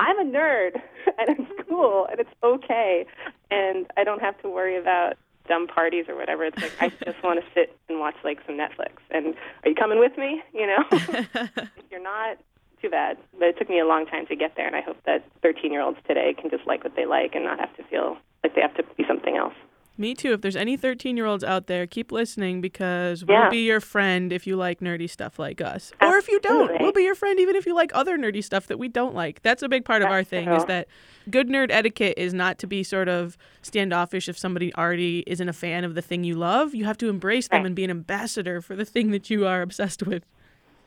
I'm 0.00 0.18
a 0.18 0.24
nerd 0.24 0.80
and 1.18 1.38
it's 1.38 1.68
cool 1.68 2.06
and 2.10 2.18
it's 2.18 2.30
okay 2.42 3.06
and 3.50 3.86
I 3.96 4.04
don't 4.04 4.20
have 4.20 4.40
to 4.42 4.48
worry 4.48 4.76
about 4.76 5.14
dumb 5.46 5.66
parties 5.66 6.06
or 6.08 6.16
whatever. 6.16 6.44
It's 6.44 6.60
like 6.60 6.72
I 6.80 6.88
just 7.04 7.22
want 7.22 7.40
to 7.40 7.46
sit 7.54 7.76
and 7.88 8.00
watch 8.00 8.14
like 8.24 8.38
some 8.46 8.56
Netflix. 8.56 8.92
And 9.10 9.34
are 9.64 9.68
you 9.68 9.74
coming 9.74 9.98
with 9.98 10.16
me? 10.16 10.42
You 10.54 10.66
know, 10.66 10.84
if 10.92 11.84
you're 11.90 12.02
not, 12.02 12.38
too 12.80 12.88
bad. 12.88 13.18
But 13.38 13.48
it 13.48 13.58
took 13.58 13.68
me 13.68 13.78
a 13.78 13.86
long 13.86 14.06
time 14.06 14.26
to 14.26 14.36
get 14.36 14.56
there, 14.56 14.66
and 14.66 14.74
I 14.74 14.80
hope 14.80 14.96
that 15.04 15.22
13 15.42 15.70
year 15.70 15.82
olds 15.82 15.98
today 16.08 16.34
can 16.40 16.48
just 16.48 16.66
like 16.66 16.82
what 16.82 16.96
they 16.96 17.04
like 17.04 17.34
and 17.34 17.44
not 17.44 17.58
have 17.60 17.76
to 17.76 17.82
feel 17.84 18.16
like 18.42 18.54
they 18.54 18.62
have 18.62 18.74
to 18.76 18.84
be 18.96 19.04
something 19.06 19.36
else. 19.36 19.54
Me 20.00 20.14
too. 20.14 20.32
If 20.32 20.40
there's 20.40 20.56
any 20.56 20.78
13 20.78 21.14
year 21.18 21.26
olds 21.26 21.44
out 21.44 21.66
there, 21.66 21.86
keep 21.86 22.10
listening 22.10 22.62
because 22.62 23.22
we'll 23.22 23.50
be 23.50 23.66
your 23.66 23.80
friend 23.80 24.32
if 24.32 24.46
you 24.46 24.56
like 24.56 24.80
nerdy 24.80 25.08
stuff 25.08 25.38
like 25.38 25.60
us. 25.60 25.92
Or 26.00 26.16
if 26.16 26.26
you 26.26 26.40
don't, 26.40 26.80
we'll 26.80 26.92
be 26.92 27.02
your 27.02 27.14
friend 27.14 27.38
even 27.38 27.54
if 27.54 27.66
you 27.66 27.74
like 27.74 27.90
other 27.92 28.16
nerdy 28.16 28.42
stuff 28.42 28.66
that 28.68 28.78
we 28.78 28.88
don't 28.88 29.14
like. 29.14 29.42
That's 29.42 29.62
a 29.62 29.68
big 29.68 29.84
part 29.84 30.00
of 30.00 30.08
our 30.08 30.24
thing 30.24 30.48
is 30.48 30.64
that 30.64 30.88
good 31.28 31.48
nerd 31.50 31.70
etiquette 31.70 32.14
is 32.16 32.32
not 32.32 32.58
to 32.60 32.66
be 32.66 32.82
sort 32.82 33.10
of 33.10 33.36
standoffish 33.60 34.26
if 34.26 34.38
somebody 34.38 34.74
already 34.74 35.22
isn't 35.26 35.50
a 35.50 35.52
fan 35.52 35.84
of 35.84 35.94
the 35.94 36.00
thing 36.00 36.24
you 36.24 36.34
love. 36.34 36.74
You 36.74 36.86
have 36.86 36.96
to 36.96 37.10
embrace 37.10 37.48
them 37.48 37.66
and 37.66 37.76
be 37.76 37.84
an 37.84 37.90
ambassador 37.90 38.62
for 38.62 38.74
the 38.74 38.86
thing 38.86 39.10
that 39.10 39.28
you 39.28 39.46
are 39.46 39.60
obsessed 39.60 40.02
with. 40.04 40.24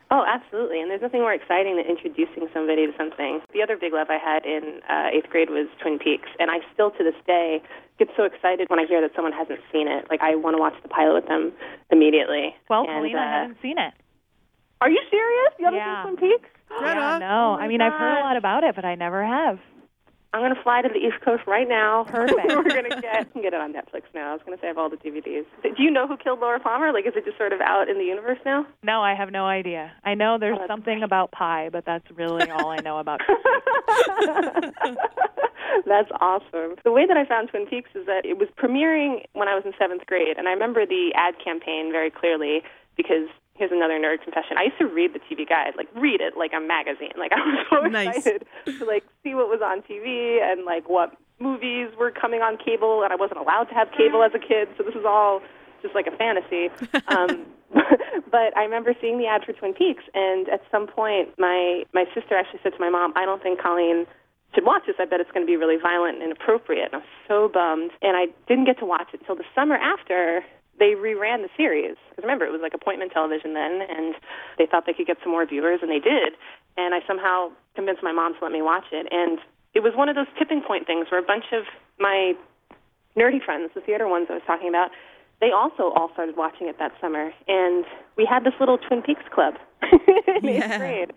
Oh, 0.09 0.24
absolutely. 0.27 0.81
And 0.81 0.92
there's 0.92 1.01
nothing 1.01 1.21
more 1.21 1.33
exciting 1.33 1.75
than 1.75 1.86
introducing 1.86 2.48
somebody 2.54 2.86
to 2.86 2.94
something. 2.98 3.42
The 3.51 3.63
other 3.63 3.77
big 3.77 3.94
love 3.94 4.07
I 4.09 4.18
had 4.18 4.45
in 4.45 4.80
uh, 4.88 5.09
eighth 5.12 5.30
grade 5.30 5.50
was 5.50 5.68
Twin 5.81 5.98
Peaks. 5.98 6.30
And 6.39 6.51
I 6.51 6.59
still, 6.71 6.92
to 6.92 7.04
this 7.04 7.16
day, 7.25 7.63
get 8.00 8.10
so 8.18 8.24
excited 8.24 8.69
when 8.69 8.80
I 8.80 8.86
hear 8.86 9.01
that 9.01 9.12
someone 9.16 9.34
hasn't 9.34 9.60
seen 9.72 9.88
it. 9.88 10.06
Like, 10.10 10.22
I 10.22 10.36
want 10.36 10.56
to 10.56 10.60
watch 10.60 10.74
the 10.81 10.90
pilot 10.90 11.13
with 11.16 11.28
them 11.28 11.54
immediately. 11.92 12.56
Well, 12.69 12.81
and, 12.81 12.90
Paulina, 12.90 13.19
I 13.19 13.25
uh, 13.28 13.42
haven't 13.42 13.57
seen 13.62 13.78
it. 13.78 13.94
Are 14.81 14.90
you 14.90 15.01
serious? 15.10 15.54
You 15.60 15.66
haven't 15.66 15.80
Yeah. 15.80 16.04
seen 16.06 16.18
Twin 16.18 16.31
Peaks? 16.31 16.50
Right 16.81 16.98
yeah, 16.98 17.13
on. 17.13 17.19
no. 17.19 17.56
Oh 17.60 17.62
I 17.62 17.68
mean, 17.68 17.81
I've 17.81 17.94
heard 17.94 18.18
a 18.19 18.22
lot 18.25 18.36
about 18.36 18.63
it, 18.63 18.74
but 18.75 18.84
I 18.84 18.95
never 18.95 19.24
have. 19.24 19.60
I'm 20.33 20.41
going 20.41 20.56
to 20.56 20.62
fly 20.63 20.81
to 20.81 20.89
the 20.89 20.95
East 20.97 21.21
Coast 21.24 21.44
right 21.45 21.68
now. 21.69 22.03
Perfect. 22.09 22.39
We're 22.47 22.63
going 22.63 22.89
to 22.89 23.01
get 23.01 23.33
get 23.33 23.53
it 23.53 23.62
on 23.62 23.71
Netflix 23.74 24.03
now. 24.15 24.31
I 24.31 24.33
was 24.33 24.41
going 24.45 24.57
to 24.57 24.62
say 24.62 24.68
I 24.68 24.69
have 24.69 24.77
all 24.80 24.89
the 24.89 24.97
DVDs. 24.97 25.45
Do 25.62 25.81
you 25.83 25.91
know 25.91 26.07
who 26.07 26.18
killed 26.18 26.39
Laura 26.39 26.59
Palmer? 26.59 26.91
Like, 26.91 27.06
is 27.06 27.13
it 27.15 27.24
just 27.25 27.38
sort 27.38 27.53
of 27.53 27.62
out 27.62 27.88
in 27.89 27.97
the 28.00 28.03
universe 28.06 28.39
now? 28.45 28.65
No, 28.83 29.01
I 29.01 29.13
have 29.15 29.31
no 29.31 29.45
idea. 29.45 29.91
I 30.03 30.15
know 30.15 30.38
there's 30.39 30.57
Oh, 30.59 30.68
something 30.68 31.03
about 31.03 31.31
pie, 31.31 31.69
but 31.71 31.85
that's 31.85 32.06
really 32.15 32.50
all 32.50 32.69
I 32.69 32.77
know 32.77 32.97
about. 33.00 33.21
That's 35.85 36.09
awesome. 36.21 36.75
The 36.83 36.91
way 36.91 37.06
that 37.07 37.18
I 37.18 37.25
found 37.25 37.50
Twin 37.50 37.65
Peaks 37.65 37.89
is 37.95 38.06
that 38.06 38.25
it 38.25 38.38
was 38.38 38.47
premiering 38.57 39.24
when 39.33 39.47
I 39.47 39.56
was 39.56 39.63
in 39.65 39.74
seventh 39.80 40.06
grade, 40.06 40.38
and 40.38 40.47
I 40.47 40.51
remember 40.51 40.85
the 40.85 41.12
ad 41.15 41.33
campaign 41.44 41.91
very 41.91 42.12
clearly 42.12 42.62
because 42.95 43.27
here's 43.56 43.72
another 43.72 44.00
nerd 44.00 44.22
confession. 44.24 44.58
I 44.58 44.64
used 44.66 44.80
to 44.80 44.88
read 44.88 45.14
the 45.14 45.20
TV 45.20 45.48
guide, 45.48 45.74
like 45.78 45.88
read 45.96 46.22
it 46.22 46.34
like 46.38 46.52
a 46.54 46.60
magazine. 46.60 47.14
Like 47.18 47.32
I 47.32 47.38
was 47.40 47.66
so 47.70 47.82
Nice. 47.88 48.18
excited 48.18 48.46
to 48.66 48.86
like 48.86 49.04
see 49.24 49.36
what 49.36 49.48
was 49.50 49.62
on 49.64 49.82
TV 49.84 50.42
and 50.42 50.66
like 50.66 50.90
what 50.90 51.16
movies 51.40 51.90
were 52.00 52.12
coming 52.12 52.42
on 52.42 52.58
cable, 52.58 53.04
and 53.04 53.12
I 53.12 53.16
wasn't 53.16 53.40
allowed 53.40 53.66
to 53.66 53.74
have 53.76 53.90
cable 53.98 54.24
as 54.24 54.32
a 54.34 54.40
kid, 54.40 54.70
so 54.78 54.84
this 54.84 54.96
is 54.96 55.06
all 55.06 55.42
just 55.82 55.94
like 55.96 56.08
a 56.08 56.16
fantasy. 56.18 56.70
Um, 57.08 57.45
but 58.31 58.56
I 58.56 58.64
remember 58.64 58.94
seeing 59.02 59.18
the 59.18 59.26
ad 59.26 59.44
for 59.45 59.54
Twin 59.54 59.74
Peaks, 59.74 60.04
and 60.14 60.48
at 60.50 60.62
some 60.72 60.86
point, 60.88 61.30
my 61.38 61.83
my 61.94 62.06
sister 62.14 62.36
actually 62.38 62.60
said 62.64 62.74
to 62.74 62.80
my 62.80 62.90
mom, 62.90 63.14
"I 63.16 63.26
don't 63.26 63.42
think 63.42 63.60
Colleen 63.60 64.06
should 64.54 64.64
watch 64.66 64.83
this. 64.86 64.95
I 65.00 65.06
bet 65.06 65.19
it's 65.19 65.31
going 65.31 65.45
to 65.45 65.50
be 65.50 65.57
really 65.57 65.78
violent 65.81 66.16
and 66.22 66.24
inappropriate." 66.24 66.94
And 66.94 66.95
I 66.95 66.98
was 66.98 67.07
so 67.28 67.50
bummed, 67.52 67.92
and 68.02 68.16
I 68.16 68.28
didn't 68.48 68.66
get 68.66 68.78
to 68.80 68.86
watch 68.86 69.10
it 69.14 69.22
until 69.22 69.36
the 69.36 69.44
summer 69.56 69.76
after 69.76 70.44
they 70.80 70.94
reran 70.97 71.42
the 71.42 71.49
series. 71.56 71.95
Because 72.09 72.23
remember, 72.23 72.45
it 72.45 72.51
was 72.51 72.61
like 72.61 72.73
appointment 72.73 73.11
television 73.11 73.53
then, 73.53 73.81
and 73.87 74.15
they 74.57 74.65
thought 74.65 74.85
they 74.85 74.94
could 74.94 75.07
get 75.07 75.18
some 75.23 75.31
more 75.31 75.45
viewers, 75.45 75.80
and 75.81 75.89
they 75.92 75.99
did. 75.99 76.33
And 76.77 76.94
I 76.94 76.99
somehow 77.07 77.51
convinced 77.75 78.01
my 78.03 78.11
mom 78.11 78.33
to 78.33 78.39
let 78.42 78.51
me 78.51 78.61
watch 78.61 78.85
it, 78.92 79.07
and 79.11 79.39
it 79.73 79.81
was 79.81 79.94
one 79.95 80.09
of 80.09 80.15
those 80.15 80.27
tipping 80.37 80.61
point 80.61 80.85
things 80.87 81.07
where 81.11 81.19
a 81.21 81.25
bunch 81.25 81.45
of 81.53 81.63
my 81.99 82.33
nerdy 83.18 83.44
friends, 83.44 83.71
the 83.75 83.81
theater 83.81 84.07
ones 84.07 84.27
I 84.30 84.33
was 84.33 84.44
talking 84.45 84.69
about, 84.69 84.89
they 85.42 85.51
also 85.51 85.92
all 85.95 86.09
started 86.13 86.37
watching 86.37 86.68
it 86.68 86.77
that 86.80 86.94
summer. 87.01 87.31
And 87.47 87.85
we 88.18 88.25
had 88.25 88.44
this 88.44 88.53
little 88.59 88.77
Twin 88.77 89.01
Peaks 89.01 89.23
club 89.33 89.56
in 89.92 90.44
Yeah. 90.44 90.51
eighth 90.51 90.77
grade. 90.80 91.13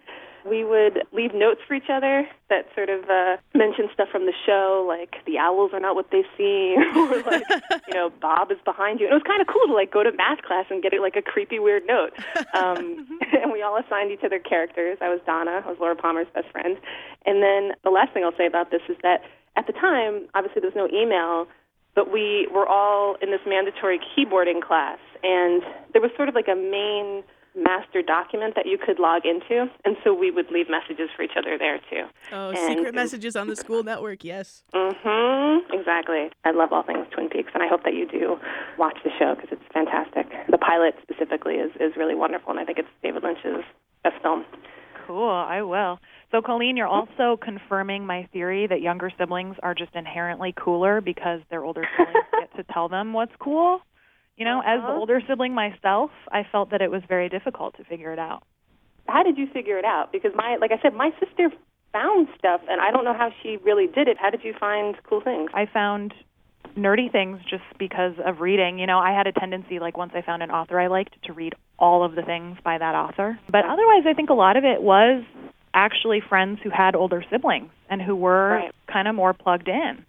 We 0.49 0.65
would 0.65 1.03
leave 1.13 1.35
notes 1.35 1.61
for 1.67 1.75
each 1.75 1.91
other 1.91 2.27
that 2.49 2.67
sort 2.75 2.89
of 2.89 3.09
uh, 3.11 3.37
mentioned 3.55 3.91
stuff 3.93 4.09
from 4.11 4.27
the 4.27 4.33
show, 4.47 4.85
like 4.87 5.17
the 5.27 5.39
owls 5.39 5.73
are 5.73 5.81
not 5.81 5.95
what 5.95 6.11
they 6.11 6.23
seem, 6.37 6.79
or 6.97 7.23
like, 7.23 7.45
you 7.89 7.95
know, 7.95 8.11
Bob 8.21 8.51
is 8.53 8.59
behind 8.65 9.01
you. 9.01 9.07
And 9.07 9.13
it 9.13 9.19
was 9.19 9.27
kind 9.27 9.41
of 9.41 9.49
cool 9.49 9.67
to 9.67 9.75
like 9.75 9.93
go 9.93 10.03
to 10.03 10.13
math 10.13 10.43
class 10.43 10.67
and 10.71 10.83
get 10.83 10.93
like 11.01 11.17
a 11.17 11.23
creepy, 11.23 11.59
weird 11.59 11.83
note. 11.87 12.13
Um, 12.55 13.07
and 13.43 13.53
we 13.53 13.63
all 13.63 13.77
assigned 13.77 14.13
each 14.13 14.25
other 14.25 14.39
characters. 14.39 14.99
I 15.01 15.09
was 15.09 15.21
Donna. 15.27 15.63
I 15.65 15.69
was 15.69 15.79
Laura 15.81 15.97
Palmer's 15.97 16.29
best 16.35 16.51
friend. 16.53 16.77
And 17.25 17.43
then 17.43 17.77
the 17.83 17.91
last 17.91 18.13
thing 18.13 18.25
I'll 18.25 18.37
say 18.37 18.47
about 18.47 18.71
this 18.71 18.83
is 18.89 18.97
that 19.03 19.23
at 19.57 19.67
the 19.67 19.73
time, 19.73 20.29
obviously, 20.35 20.61
there 20.61 20.71
was 20.71 20.77
no 20.77 20.89
email 20.97 21.49
but 21.97 22.13
we 22.13 22.47
were 22.53 22.69
all 22.69 23.17
in 23.23 23.31
this 23.31 23.41
mandatory 23.47 23.99
keyboarding 23.99 24.63
class, 24.63 24.99
and 25.25 25.63
there 25.95 26.03
was 26.03 26.11
sort 26.15 26.29
of 26.29 26.35
like 26.35 26.47
a 26.47 26.55
main 26.55 27.25
master 27.57 28.03
document 28.03 28.55
that 28.55 28.67
you 28.67 28.77
could 28.79 28.99
log 28.99 29.23
into, 29.25 29.67
and 29.85 29.97
so 30.05 30.13
we 30.13 30.31
would 30.31 30.51
leave 30.51 30.67
messages 30.69 31.09
for 31.17 31.23
each 31.23 31.37
other 31.37 31.57
there 31.59 31.79
too. 31.91 32.05
Oh, 32.33 32.51
And- 32.51 32.59
secret 32.59 32.95
messages 33.03 33.35
on 33.35 33.49
the 33.49 33.57
school 33.57 33.83
network, 33.83 34.25
yes. 34.25 34.63
Mm-hmm. 34.75 35.73
Exactly. 35.75 36.31
I 36.45 36.51
love 36.51 36.73
all 36.73 36.83
things 36.83 37.07
Twin 37.11 37.29
Peaks, 37.29 37.51
and 37.55 37.63
I 37.63 37.69
hope 37.69 37.83
that 37.85 37.95
you 37.95 38.07
do 38.07 38.37
watch 38.79 38.99
the 39.05 39.11
show 39.19 39.35
because 39.35 39.49
it's 39.53 39.65
fantastic. 39.73 40.27
The 40.51 40.59
pilot 40.59 40.95
specifically 41.03 41.55
is 41.55 41.73
is 41.81 41.97
really 41.97 42.15
wonderful, 42.15 42.51
and 42.51 42.61
I 42.61 42.65
think 42.65 42.79
it's 42.79 42.89
David 43.03 43.23
Lynch's 43.23 43.65
best 44.05 44.17
film. 44.23 44.45
Cool, 45.07 45.31
I 45.31 45.63
will. 45.63 45.99
So 46.33 46.39
So, 46.39 46.43
Colleen, 46.43 46.77
you're 46.77 46.89
also 46.89 47.39
confirming 47.41 48.05
my 48.05 48.29
theory 48.33 48.67
that 48.67 48.81
younger 48.83 49.11
siblings 49.17 49.57
are 49.63 49.75
just 49.75 49.95
inherently 49.95 50.53
cooler 50.57 51.01
because 51.01 51.41
their 51.51 51.65
older 51.65 51.87
siblings 51.97 52.27
get 52.41 52.55
to 52.57 52.73
tell 52.73 52.89
them 52.89 53.13
what's 53.13 53.33
cool. 53.39 53.81
You 54.37 54.45
know, 54.45 54.61
as 54.61 54.81
the 54.83 54.89
Uh-huh. 54.89 54.99
older 54.99 55.21
sibling 55.27 55.55
myself, 55.55 56.11
I 56.31 56.43
felt 56.45 56.71
that 56.71 56.83
it 56.83 56.91
was 56.91 57.03
very 57.09 57.29
difficult 57.29 57.75
to 57.77 57.85
figure 57.85 58.13
it 58.13 58.19
out. 58.19 58.43
How 59.09 59.23
did 59.23 59.39
you 59.39 59.47
figure 59.47 59.79
it 59.79 59.85
out? 59.85 60.13
Because 60.13 60.35
my, 60.35 60.57
like 60.57 60.73
I 60.73 60.79
said, 60.83 60.93
my 60.93 61.11
sister 61.21 61.51
found 61.93 62.29
stuff, 62.39 62.61
and 62.69 62.81
I 62.81 62.91
don't 62.91 63.05
know 63.05 63.15
how 63.15 63.31
she 63.43 63.57
really 63.59 63.87
did 63.87 64.09
it. 64.09 64.19
How 64.19 64.29
did 64.31 64.45
you 64.45 64.53
find 64.53 64.97
cool 65.05 65.21
things? 65.23 65.51
I 65.55 65.65
found 65.67 66.13
nerdy 66.77 67.11
things 67.11 67.41
just 67.49 67.63
because 67.79 68.13
of 68.25 68.41
reading. 68.41 68.79
You 68.79 68.87
know, 68.87 68.99
I 68.99 69.13
had 69.13 69.27
a 69.27 69.33
tendency, 69.33 69.79
like 69.79 69.97
once 69.97 70.13
I 70.15 70.21
found 70.21 70.43
an 70.43 70.51
author 70.51 70.79
I 70.79 70.89
liked, 70.89 71.15
to 71.25 71.33
read 71.33 71.55
all 71.79 72.05
of 72.05 72.15
the 72.15 72.23
things 72.23 72.59
by 72.63 72.77
that 72.77 72.95
author. 72.95 73.39
But 73.51 73.65
otherwise, 73.65 74.05
I 74.07 74.13
think 74.13 74.29
a 74.29 74.35
lot 74.35 74.57
of 74.59 74.65
it 74.65 74.83
was 74.83 75.25
actually 75.73 76.21
friends 76.21 76.59
who 76.63 76.71
had 76.71 76.95
older 76.95 77.25
siblings 77.31 77.71
and 77.89 78.03
who 78.03 78.17
were 78.17 78.51
Right. 78.51 78.73
kind 78.87 79.09
of 79.09 79.15
more 79.15 79.33
plugged 79.33 79.69
in. 79.69 80.05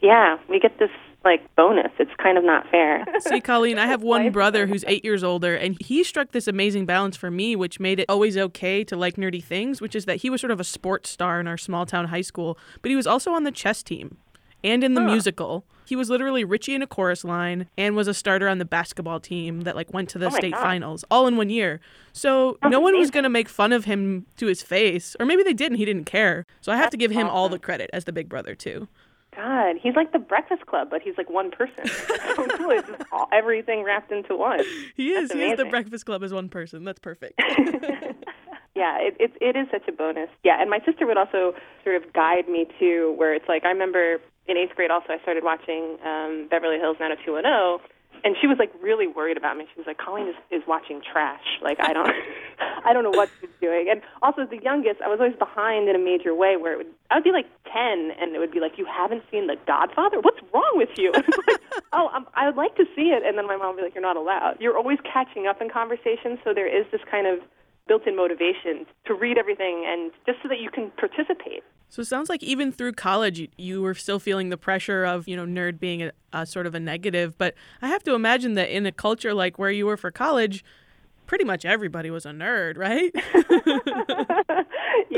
Yeah, 0.00 0.38
we 0.48 0.58
get 0.58 0.78
this 0.78 0.90
like 1.28 1.54
bonus. 1.56 1.92
It's 1.98 2.10
kind 2.22 2.38
of 2.38 2.44
not 2.44 2.66
fair. 2.70 3.04
See, 3.20 3.40
Colleen, 3.40 3.78
I 3.78 3.86
have 3.86 4.02
one 4.02 4.30
brother 4.32 4.66
who's 4.66 4.84
eight 4.86 5.04
years 5.04 5.22
older, 5.22 5.54
and 5.54 5.76
he 5.80 6.02
struck 6.02 6.32
this 6.32 6.48
amazing 6.48 6.86
balance 6.86 7.16
for 7.16 7.30
me, 7.30 7.54
which 7.54 7.78
made 7.78 8.00
it 8.00 8.06
always 8.08 8.36
okay 8.36 8.82
to 8.84 8.96
like 8.96 9.16
nerdy 9.16 9.42
things, 9.44 9.80
which 9.80 9.94
is 9.94 10.06
that 10.06 10.16
he 10.16 10.30
was 10.30 10.40
sort 10.40 10.50
of 10.50 10.58
a 10.60 10.64
sports 10.64 11.10
star 11.10 11.38
in 11.40 11.46
our 11.46 11.58
small 11.58 11.84
town 11.86 12.06
high 12.08 12.22
school, 12.22 12.58
but 12.82 12.90
he 12.90 12.96
was 12.96 13.06
also 13.06 13.32
on 13.32 13.44
the 13.44 13.52
chess 13.52 13.82
team 13.82 14.16
and 14.64 14.82
in 14.82 14.94
the 14.94 15.00
musical. 15.00 15.64
He 15.86 15.96
was 15.96 16.10
literally 16.10 16.44
Richie 16.44 16.74
in 16.74 16.82
a 16.82 16.86
chorus 16.86 17.24
line 17.24 17.68
and 17.78 17.96
was 17.96 18.08
a 18.08 18.14
starter 18.14 18.46
on 18.48 18.58
the 18.58 18.64
basketball 18.66 19.20
team 19.20 19.62
that 19.62 19.74
like 19.76 19.92
went 19.94 20.08
to 20.10 20.18
the 20.18 20.26
Oh 20.26 20.30
state 20.30 20.52
God. 20.52 20.62
finals 20.62 21.04
all 21.10 21.26
in 21.26 21.36
one 21.36 21.48
year. 21.48 21.80
So 22.12 22.58
no 22.64 22.78
one 22.80 22.98
was 22.98 23.10
going 23.10 23.22
to 23.24 23.30
make 23.30 23.48
fun 23.48 23.72
of 23.72 23.84
him 23.86 24.26
to 24.36 24.46
his 24.46 24.62
face, 24.62 25.16
or 25.20 25.24
maybe 25.24 25.42
they 25.42 25.54
didn't. 25.54 25.78
He 25.78 25.84
didn't 25.86 26.04
care. 26.04 26.44
So 26.60 26.72
I 26.72 26.76
have 26.76 26.90
to 26.90 26.96
give 26.98 27.10
him 27.10 27.26
all 27.28 27.48
the 27.48 27.58
credit 27.58 27.88
as 27.92 28.04
the 28.04 28.12
big 28.12 28.28
brother 28.28 28.54
too. 28.54 28.88
God, 29.36 29.76
he's 29.80 29.94
like 29.94 30.12
the 30.12 30.18
Breakfast 30.18 30.66
Club, 30.66 30.88
but 30.90 31.02
he's 31.02 31.14
like 31.16 31.30
one 31.30 31.50
person. 31.50 31.86
so 31.86 32.46
cool. 32.56 32.70
It's 32.70 32.88
just 32.88 33.02
all, 33.12 33.28
everything 33.32 33.84
wrapped 33.84 34.10
into 34.10 34.36
one. 34.36 34.60
He 34.94 35.10
is. 35.10 35.30
He 35.30 35.42
is 35.44 35.56
the. 35.56 35.66
Breakfast 35.66 36.06
Club 36.06 36.22
as 36.24 36.32
one 36.32 36.48
person. 36.48 36.84
That's 36.84 36.98
perfect. 36.98 37.40
Yeah, 38.78 38.94
it, 39.00 39.16
it 39.18 39.32
it 39.40 39.56
is 39.58 39.66
such 39.72 39.88
a 39.88 39.92
bonus. 39.92 40.30
Yeah, 40.44 40.60
and 40.60 40.70
my 40.70 40.78
sister 40.86 41.04
would 41.04 41.18
also 41.18 41.52
sort 41.82 41.96
of 41.96 42.12
guide 42.12 42.46
me 42.48 42.64
too, 42.78 43.12
where 43.18 43.34
it's 43.34 43.48
like 43.48 43.64
I 43.64 43.70
remember 43.70 44.18
in 44.46 44.56
eighth 44.56 44.76
grade 44.76 44.92
also 44.92 45.10
I 45.10 45.18
started 45.22 45.42
watching 45.42 45.98
um, 46.06 46.46
Beverly 46.48 46.78
Hills 46.78 46.96
90210, 47.00 47.82
and 48.24 48.36
she 48.40 48.46
was 48.46 48.58
like 48.58 48.72
really 48.82 49.06
worried 49.06 49.36
about 49.36 49.56
me. 49.56 49.66
She 49.72 49.80
was 49.80 49.86
like, 49.86 49.98
Colleen 49.98 50.28
is, 50.28 50.34
is 50.50 50.62
watching 50.66 51.00
trash. 51.00 51.44
Like 51.62 51.78
I 51.80 51.92
don't 51.92 52.10
I 52.84 52.92
don't 52.92 53.04
know 53.04 53.16
what 53.16 53.30
she's 53.40 53.50
doing. 53.60 53.88
And 53.90 54.02
also 54.22 54.46
the 54.46 54.62
youngest, 54.62 55.00
I 55.02 55.08
was 55.08 55.20
always 55.20 55.36
behind 55.36 55.88
in 55.88 55.96
a 55.96 55.98
major 55.98 56.34
way 56.34 56.56
where 56.56 56.72
it 56.74 56.78
would 56.78 56.92
I 57.10 57.16
would 57.16 57.24
be 57.24 57.32
like 57.32 57.46
10, 57.72 58.12
and 58.20 58.34
it 58.34 58.38
would 58.38 58.52
be 58.52 58.60
like, 58.60 58.76
you 58.76 58.86
haven't 58.86 59.22
seen 59.30 59.46
The 59.46 59.56
Godfather? 59.66 60.20
What's 60.20 60.40
wrong 60.52 60.72
with 60.74 60.90
you? 60.96 61.12
Like, 61.48 61.60
oh, 61.92 62.08
um, 62.12 62.26
I 62.34 62.46
would 62.46 62.56
like 62.56 62.76
to 62.76 62.84
see 62.94 63.14
it, 63.16 63.22
and 63.24 63.38
then 63.38 63.46
my 63.46 63.56
mom 63.56 63.68
would 63.68 63.76
be 63.76 63.82
like, 63.82 63.94
you're 63.94 64.02
not 64.02 64.16
allowed. 64.16 64.56
You're 64.60 64.76
always 64.76 64.98
catching 65.10 65.46
up 65.46 65.62
in 65.62 65.70
conversation, 65.70 66.38
so 66.44 66.52
there 66.52 66.66
is 66.66 66.84
this 66.92 67.00
kind 67.10 67.26
of 67.26 67.38
built-in 67.88 68.14
motivation 68.14 68.86
to 69.06 69.14
read 69.14 69.38
everything 69.38 69.84
and 69.86 70.12
just 70.26 70.38
so 70.42 70.48
that 70.48 70.60
you 70.60 70.70
can 70.70 70.90
participate. 70.98 71.64
So 71.88 72.02
it 72.02 72.04
sounds 72.04 72.28
like 72.28 72.42
even 72.42 72.70
through 72.70 72.92
college, 72.92 73.38
you, 73.38 73.48
you 73.56 73.82
were 73.82 73.94
still 73.94 74.18
feeling 74.18 74.50
the 74.50 74.58
pressure 74.58 75.04
of, 75.04 75.26
you 75.26 75.34
know, 75.36 75.46
nerd 75.46 75.80
being 75.80 76.02
a, 76.02 76.12
a 76.32 76.44
sort 76.44 76.66
of 76.66 76.74
a 76.74 76.80
negative. 76.80 77.36
But 77.38 77.54
I 77.80 77.88
have 77.88 78.02
to 78.04 78.14
imagine 78.14 78.54
that 78.54 78.68
in 78.68 78.84
a 78.84 78.92
culture 78.92 79.32
like 79.32 79.58
where 79.58 79.70
you 79.70 79.86
were 79.86 79.96
for 79.96 80.10
college, 80.10 80.62
pretty 81.26 81.44
much 81.44 81.64
everybody 81.64 82.10
was 82.10 82.26
a 82.26 82.30
nerd, 82.30 82.76
right? 82.76 83.12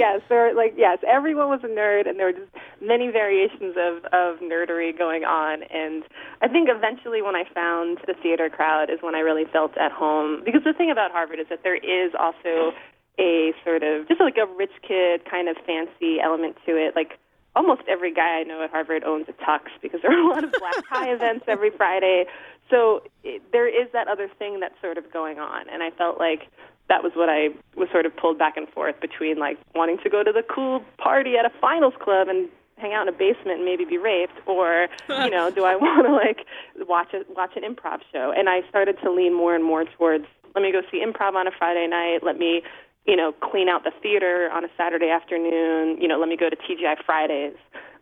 yes, 0.00 0.20
there 0.28 0.54
like 0.54 0.74
yes, 0.76 0.98
everyone 1.06 1.48
was 1.48 1.60
a 1.62 1.68
nerd, 1.68 2.08
and 2.08 2.18
there 2.18 2.26
were 2.26 2.38
just 2.40 2.50
many 2.80 3.10
variations 3.10 3.76
of 3.76 4.04
of 4.12 4.40
nerdery 4.40 4.96
going 4.96 5.24
on. 5.24 5.62
And 5.64 6.02
I 6.40 6.48
think 6.48 6.68
eventually, 6.70 7.22
when 7.22 7.36
I 7.36 7.44
found 7.54 7.98
the 8.06 8.14
theater 8.14 8.48
crowd, 8.48 8.90
is 8.90 8.98
when 9.00 9.14
I 9.14 9.20
really 9.20 9.44
felt 9.44 9.76
at 9.76 9.92
home. 9.92 10.42
Because 10.44 10.64
the 10.64 10.72
thing 10.72 10.90
about 10.90 11.12
Harvard 11.12 11.38
is 11.38 11.46
that 11.50 11.62
there 11.62 11.76
is 11.76 12.12
also 12.18 12.72
a 13.18 13.52
sort 13.64 13.82
of 13.82 14.08
just 14.08 14.20
like 14.20 14.36
a 14.36 14.46
rich 14.46 14.72
kid 14.86 15.24
kind 15.28 15.48
of 15.48 15.56
fancy 15.66 16.20
element 16.20 16.56
to 16.66 16.76
it, 16.76 16.96
like. 16.96 17.18
Almost 17.56 17.82
every 17.88 18.14
guy 18.14 18.38
I 18.38 18.42
know 18.44 18.62
at 18.62 18.70
Harvard 18.70 19.02
owns 19.02 19.26
a 19.28 19.32
tux 19.32 19.62
because 19.82 20.02
there 20.02 20.12
are 20.12 20.22
a 20.22 20.28
lot 20.28 20.44
of 20.44 20.52
black 20.52 20.88
tie 20.88 21.12
events 21.12 21.46
every 21.48 21.70
Friday. 21.70 22.26
So 22.70 23.02
it, 23.24 23.42
there 23.50 23.66
is 23.66 23.90
that 23.92 24.06
other 24.06 24.30
thing 24.38 24.60
that's 24.60 24.80
sort 24.80 24.98
of 24.98 25.12
going 25.12 25.40
on, 25.40 25.68
and 25.68 25.82
I 25.82 25.90
felt 25.90 26.20
like 26.20 26.46
that 26.90 27.02
was 27.02 27.12
what 27.14 27.30
I 27.30 27.48
was 27.76 27.88
sort 27.90 28.04
of 28.04 28.14
pulled 28.14 28.36
back 28.36 28.58
and 28.58 28.68
forth 28.68 29.00
between 29.00 29.38
like 29.38 29.56
wanting 29.74 29.96
to 30.02 30.10
go 30.10 30.22
to 30.22 30.32
the 30.32 30.42
cool 30.42 30.84
party 30.98 31.36
at 31.38 31.46
a 31.46 31.52
finals 31.60 31.94
club 32.02 32.28
and 32.28 32.48
hang 32.76 32.92
out 32.92 33.06
in 33.06 33.14
a 33.14 33.16
basement 33.16 33.58
and 33.58 33.64
maybe 33.64 33.84
be 33.84 33.96
raped 33.96 34.36
or 34.46 34.88
you 35.08 35.30
know 35.30 35.50
do 35.50 35.64
I 35.64 35.76
want 35.80 36.04
to 36.06 36.12
like 36.12 36.44
watch 36.88 37.14
a 37.14 37.22
watch 37.32 37.52
an 37.56 37.62
improv 37.62 38.00
show? 38.12 38.34
And 38.36 38.50
I 38.50 38.68
started 38.68 38.98
to 39.02 39.10
lean 39.10 39.32
more 39.32 39.54
and 39.54 39.64
more 39.64 39.84
towards 39.84 40.26
let 40.54 40.62
me 40.62 40.72
go 40.72 40.82
see 40.90 41.02
improv 41.02 41.34
on 41.34 41.46
a 41.46 41.52
Friday 41.56 41.86
night 41.86 42.20
let 42.22 42.36
me 42.36 42.62
you 43.06 43.16
know 43.16 43.32
clean 43.40 43.68
out 43.68 43.84
the 43.84 43.92
theater 44.02 44.50
on 44.52 44.64
a 44.64 44.68
Saturday 44.76 45.10
afternoon 45.10 45.96
you 46.02 46.08
know 46.08 46.18
let 46.18 46.28
me 46.28 46.36
go 46.36 46.50
to 46.50 46.56
TGI 46.56 46.96
Fridays 47.06 47.54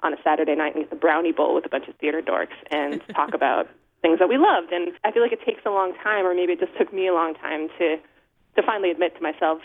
on 0.03 0.15
a 0.15 0.17
Saturday 0.25 0.55
night 0.55 0.75
and 0.75 0.85
get 0.85 0.91
the 0.91 0.97
brownie 0.97 1.33
bowl 1.33 1.55
with 1.55 1.67
a 1.67 1.69
bunch 1.69 1.89
of 1.89 1.95
theater 1.97 2.23
dorks 2.23 2.57
and 2.71 3.03
talk 3.15 3.35
about 3.35 3.69
things 4.01 4.19
that 4.21 4.29
we 4.29 4.39
loved. 4.39 4.73
And 4.73 4.93
I 5.05 5.11
feel 5.11 5.23
like 5.23 5.33
it 5.33 5.41
takes 5.45 5.63
a 5.67 5.71
long 5.71 5.93
time 6.03 6.25
or 6.25 6.35
maybe 6.35 6.53
it 6.53 6.61
just 6.61 6.77
took 6.79 6.93
me 6.93 7.09
a 7.09 7.15
long 7.15 7.35
time 7.35 7.69
to 7.79 7.97
to 8.59 8.63
finally 8.67 8.91
admit 8.91 9.15
to 9.17 9.23
myself, 9.23 9.61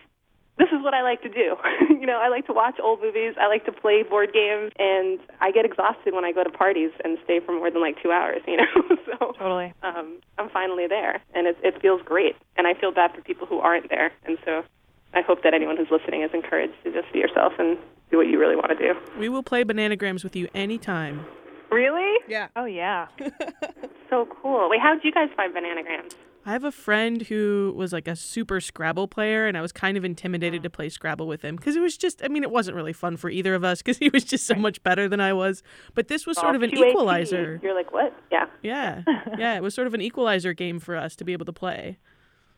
this 0.58 0.70
is 0.70 0.84
what 0.84 0.94
I 0.94 1.02
like 1.02 1.22
to 1.24 1.30
do. 1.30 1.58
you 1.90 2.06
know, 2.06 2.20
I 2.22 2.30
like 2.30 2.46
to 2.46 2.54
watch 2.54 2.76
old 2.82 3.02
movies, 3.02 3.34
I 3.42 3.48
like 3.48 3.66
to 3.66 3.72
play 3.72 4.04
board 4.04 4.30
games, 4.34 4.72
and 4.78 5.20
I 5.42 5.52
get 5.52 5.66
exhausted 5.66 6.14
when 6.14 6.24
I 6.26 6.32
go 6.32 6.44
to 6.44 6.50
parties 6.52 6.92
and 7.04 7.18
stay 7.24 7.40
for 7.44 7.54
more 7.54 7.72
than 7.72 7.82
like 7.82 7.98
two 8.04 8.12
hours. 8.12 8.42
You 8.48 8.58
know, 8.62 8.74
so 9.06 9.34
Totally. 9.38 9.74
um, 9.82 10.20
I'm 10.38 10.50
finally 10.50 10.86
there, 10.88 11.22
and 11.34 11.48
it, 11.48 11.58
it 11.64 11.82
feels 11.82 12.02
great. 12.06 12.36
And 12.56 12.68
I 12.68 12.76
feel 12.76 12.92
bad 12.92 13.14
for 13.16 13.22
people 13.22 13.48
who 13.48 13.60
aren't 13.60 13.90
there, 13.90 14.12
and 14.26 14.38
so 14.46 14.64
I 15.16 15.22
hope 15.22 15.42
that 15.44 15.54
anyone 15.56 15.76
who's 15.78 15.90
listening 15.92 16.22
is 16.22 16.30
encouraged 16.34 16.74
to 16.84 16.92
just 16.94 17.12
be 17.12 17.20
yourself 17.20 17.54
and 17.58 17.78
do 18.12 18.18
what 18.18 18.28
you 18.28 18.40
really 18.40 18.56
want 18.56 18.70
to 18.70 18.76
do. 18.78 18.94
we 19.18 19.30
will 19.30 19.42
play 19.44 19.64
bananagrams 19.64 20.24
with 20.24 20.36
you 20.36 20.48
anytime. 20.54 21.26
Really? 21.72 22.20
Yeah. 22.28 22.50
Oh 22.56 22.66
yeah. 22.66 23.08
So 24.12 24.28
cool. 24.44 24.70
Wait, 24.70 24.80
how 24.80 24.94
did 24.94 25.04
you 25.04 25.12
guys 25.12 25.30
find 25.36 25.52
bananagrams? 25.56 26.14
I 26.46 26.52
have 26.52 26.64
a 26.66 26.72
friend 26.72 27.22
who 27.22 27.74
was 27.76 27.94
like 27.94 28.08
a 28.08 28.16
super 28.16 28.60
Scrabble 28.60 29.08
player, 29.08 29.48
and 29.48 29.58
I 29.58 29.62
was 29.62 29.72
kind 29.72 29.98
of 29.98 30.04
intimidated 30.04 30.62
to 30.64 30.70
play 30.70 30.90
Scrabble 30.90 31.26
with 31.26 31.42
him 31.42 31.56
because 31.56 31.76
it 31.76 31.80
was 31.80 31.96
just, 31.96 32.22
I 32.24 32.28
mean, 32.28 32.44
it 32.44 32.52
wasn't 32.52 32.76
really 32.76 32.92
fun 32.92 33.16
for 33.16 33.30
either 33.30 33.56
of 33.56 33.64
us 33.64 33.82
because 33.82 33.98
he 33.98 34.10
was 34.10 34.26
just 34.26 34.46
so 34.46 34.56
much 34.56 34.84
better 34.84 35.08
than 35.08 35.22
I 35.22 35.32
was. 35.32 35.64
But 35.94 36.10
this 36.10 36.28
was 36.28 36.38
sort 36.38 36.56
of 36.56 36.62
an 36.62 36.78
equalizer. 36.78 37.62
You're 37.64 37.76
like, 37.76 37.94
what? 37.94 38.14
Yeah. 38.32 38.46
Yeah. 38.62 39.04
Yeah. 39.38 39.56
It 39.56 39.64
was 39.64 39.74
sort 39.74 39.88
of 39.88 39.94
an 39.94 40.02
equalizer 40.02 40.54
game 40.54 40.80
for 40.80 40.96
us 40.96 41.16
to 41.16 41.24
be 41.24 41.34
able 41.34 41.46
to 41.46 41.54
play. 41.54 41.98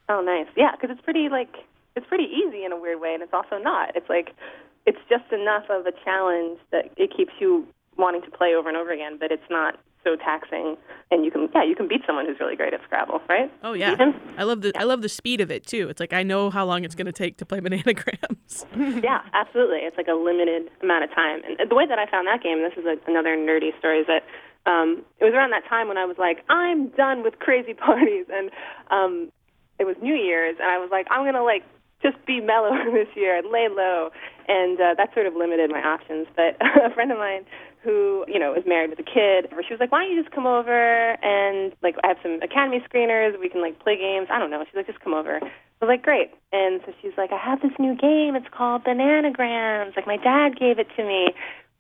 Oh, 0.10 0.22
nice. 0.22 0.48
Yeah, 0.58 0.72
because 0.72 0.90
it's 0.92 1.02
pretty 1.02 1.30
like 1.30 1.54
it's 1.96 2.06
pretty 2.08 2.26
easy 2.26 2.66
in 2.66 2.72
a 2.72 2.78
weird 2.78 3.00
way, 3.00 3.14
and 3.14 3.24
it's 3.24 3.34
also 3.34 3.58
not. 3.58 3.96
It's 3.96 4.10
like 4.10 4.36
it's 4.86 5.00
just 5.10 5.32
enough 5.32 5.64
of 5.70 5.86
a 5.86 5.92
challenge 6.04 6.60
that 6.72 6.92
it 6.98 7.16
keeps 7.16 7.34
you 7.40 7.68
wanting 7.98 8.22
to 8.24 8.32
play 8.32 8.54
over 8.56 8.68
and 8.68 8.78
over 8.78 8.92
again, 8.92 9.18
but 9.20 9.32
it's 9.32 9.50
not 9.50 9.80
so 10.06 10.16
taxing, 10.16 10.78
and 11.12 11.26
you 11.26 11.32
can 11.32 11.50
yeah 11.54 11.64
you 11.64 11.76
can 11.76 11.88
beat 11.88 12.02
someone 12.06 12.26
who's 12.26 12.40
really 12.40 12.56
great 12.56 12.74
at 12.74 12.82
Scrabble, 12.84 13.22
right? 13.28 13.52
Oh 13.64 13.74
yeah. 13.74 13.94
Even? 13.94 14.14
I 14.38 14.44
love 14.44 14.62
the 14.62 14.72
I 14.78 14.84
love 14.84 15.02
the 15.02 15.10
speed 15.10 15.42
of 15.42 15.52
it 15.52 15.66
too. 15.66 15.90
It's 15.90 16.00
like 16.00 16.14
I 16.14 16.24
know 16.24 16.50
how 16.50 16.66
long 16.66 16.86
it's 16.86 16.96
going 16.96 17.08
to 17.08 17.12
take 17.12 17.38
to 17.38 17.46
play 17.46 17.60
bananagrams. 17.60 18.66
yeah, 19.04 19.22
absolutely. 19.34 19.80
It's 19.80 19.98
like 19.98 20.08
a 20.08 20.14
limited 20.14 20.70
amount 20.82 21.04
of 21.04 21.10
time. 21.14 21.42
And 21.60 21.70
the 21.70 21.76
way 21.76 21.88
that 21.88 22.00
I 22.00 22.10
found 22.10 22.28
that 22.28 22.44
game, 22.44 22.62
this 22.62 22.78
is 22.78 22.86
a, 22.86 22.96
another 23.10 23.36
nerdy 23.36 23.78
story, 23.80 24.00
is 24.00 24.08
that 24.08 24.24
um, 24.66 25.04
it 25.20 25.26
was 25.26 25.34
around 25.34 25.52
that 25.52 25.68
time 25.68 25.88
when 25.88 25.98
I 25.98 26.06
was 26.06 26.18
like, 26.18 26.44
I'm 26.50 26.90
done 26.90 27.24
with 27.24 27.40
crazy 27.40 27.74
parties, 27.88 28.26
and 28.32 28.52
um, 28.92 29.32
it 29.80 29.86
was 29.86 29.96
New 30.02 30.16
Year's, 30.16 30.56
and 30.60 30.70
I 30.70 30.78
was 30.78 30.90
like, 30.92 31.08
I'm 31.10 31.26
gonna 31.26 31.44
like 31.44 31.64
just 32.02 32.24
be 32.26 32.40
mellow 32.42 32.72
this 32.94 33.08
year 33.16 33.38
and 33.38 33.50
lay 33.52 33.68
low, 33.70 34.10
and 34.48 34.80
uh, 34.80 34.94
that 34.98 35.14
sort 35.14 35.26
of 35.26 35.36
limited 35.36 35.72
my 35.72 35.82
options. 35.82 36.28
But 36.36 36.58
a 36.62 36.94
friend 36.94 37.12
of 37.12 37.18
mine 37.18 37.46
who 37.86 38.26
you 38.28 38.40
know 38.40 38.52
was 38.52 38.66
married 38.66 38.90
with 38.90 39.00
a 39.00 39.04
kid, 39.04 39.48
she 39.66 39.74
was 39.74 39.80
like, 39.80 39.92
Why 39.92 40.04
don't 40.04 40.16
you 40.16 40.22
just 40.22 40.34
come 40.34 40.48
over 40.48 41.16
and 41.24 41.72
like 41.84 41.96
I 42.04 42.08
have 42.10 42.18
some 42.24 42.42
Academy 42.42 42.84
screeners, 42.90 43.40
we 43.40 43.48
can 43.48 43.62
like 43.62 43.80
play 43.80 43.96
games. 43.96 44.28
I 44.32 44.40
don't 44.40 44.50
know. 44.50 44.66
She's 44.66 44.76
like, 44.76 44.88
Just 44.88 45.00
come 45.00 45.14
over. 45.14 45.38
I 45.38 45.46
was 45.80 45.88
like, 45.88 46.02
Great. 46.02 46.34
And 46.52 46.82
so 46.86 46.94
she's 47.02 47.14
like, 47.18 47.32
I 47.32 47.38
have 47.38 47.62
this 47.62 47.78
new 47.80 47.96
game. 47.96 48.36
It's 48.36 48.50
called 48.52 48.84
Bananagrams. 48.84 49.96
Like 49.96 50.08
my 50.08 50.18
dad 50.18 50.60
gave 50.60 50.80
it 50.80 50.88
to 50.98 51.06
me. 51.06 51.30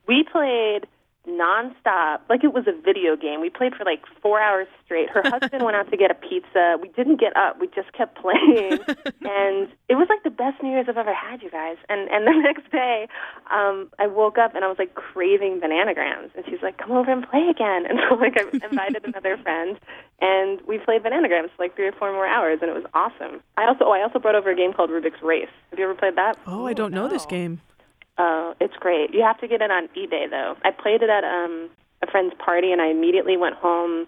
We 0.07 0.23
played 0.23 0.85
nonstop, 1.27 2.19
like 2.29 2.43
it 2.43 2.53
was 2.53 2.65
a 2.67 2.73
video 2.73 3.15
game. 3.15 3.41
We 3.41 3.49
played 3.49 3.73
for 3.75 3.83
like 3.83 4.03
four 4.21 4.39
hours 4.39 4.67
straight. 4.85 5.09
Her 5.09 5.23
husband 5.23 5.63
went 5.63 5.75
out 5.75 5.89
to 5.91 5.97
get 5.97 6.11
a 6.11 6.15
pizza. 6.15 6.77
We 6.81 6.89
didn't 6.89 7.19
get 7.19 7.35
up. 7.35 7.59
We 7.59 7.67
just 7.67 7.91
kept 7.93 8.17
playing, 8.17 8.79
and 9.25 9.67
it 9.89 9.95
was 9.95 10.07
like 10.09 10.23
the 10.23 10.29
best 10.29 10.61
New 10.61 10.69
Year's 10.69 10.87
I've 10.87 10.97
ever 10.97 11.13
had, 11.13 11.41
you 11.41 11.49
guys. 11.49 11.77
And 11.89 12.09
and 12.09 12.27
the 12.27 12.31
next 12.43 12.71
day, 12.71 13.07
um, 13.51 13.89
I 13.99 14.07
woke 14.07 14.37
up 14.37 14.55
and 14.55 14.63
I 14.63 14.67
was 14.67 14.77
like 14.77 14.95
craving 14.95 15.61
bananagrams, 15.61 16.35
and 16.35 16.45
she's 16.45 16.61
like, 16.61 16.77
"Come 16.77 16.91
over 16.91 17.11
and 17.11 17.27
play 17.29 17.47
again." 17.49 17.85
And 17.95 17.99
so 18.09 18.15
like 18.15 18.33
I 18.37 18.43
invited 18.65 19.05
another 19.05 19.37
friend, 19.37 19.79
and 20.19 20.59
we 20.67 20.79
played 20.79 21.03
bananagrams 21.03 21.49
for 21.55 21.63
like 21.63 21.75
three 21.75 21.87
or 21.87 21.91
four 21.93 22.11
more 22.11 22.27
hours, 22.27 22.59
and 22.61 22.69
it 22.69 22.73
was 22.73 22.85
awesome. 22.93 23.41
I 23.57 23.67
also 23.67 23.85
oh 23.85 23.91
I 23.91 24.01
also 24.01 24.19
brought 24.19 24.35
over 24.35 24.49
a 24.49 24.55
game 24.55 24.73
called 24.73 24.89
Rubik's 24.89 25.21
Race. 25.21 25.49
Have 25.69 25.79
you 25.79 25.85
ever 25.85 25.95
played 25.95 26.15
that? 26.15 26.37
Oh, 26.45 26.65
I 26.65 26.73
don't 26.73 26.93
know 26.93 27.07
this 27.07 27.25
game. 27.25 27.61
Oh, 28.17 28.55
it's 28.61 28.75
great. 28.77 29.13
You 29.13 29.21
have 29.23 29.39
to 29.41 29.47
get 29.47 29.61
it 29.61 29.71
on 29.71 29.87
eBay 29.89 30.29
though. 30.29 30.55
I 30.63 30.71
played 30.71 31.01
it 31.01 31.09
at 31.09 31.23
um 31.23 31.69
a 32.01 32.09
friend's 32.09 32.35
party 32.37 32.71
and 32.71 32.81
I 32.81 32.87
immediately 32.87 33.37
went 33.37 33.55
home 33.55 34.07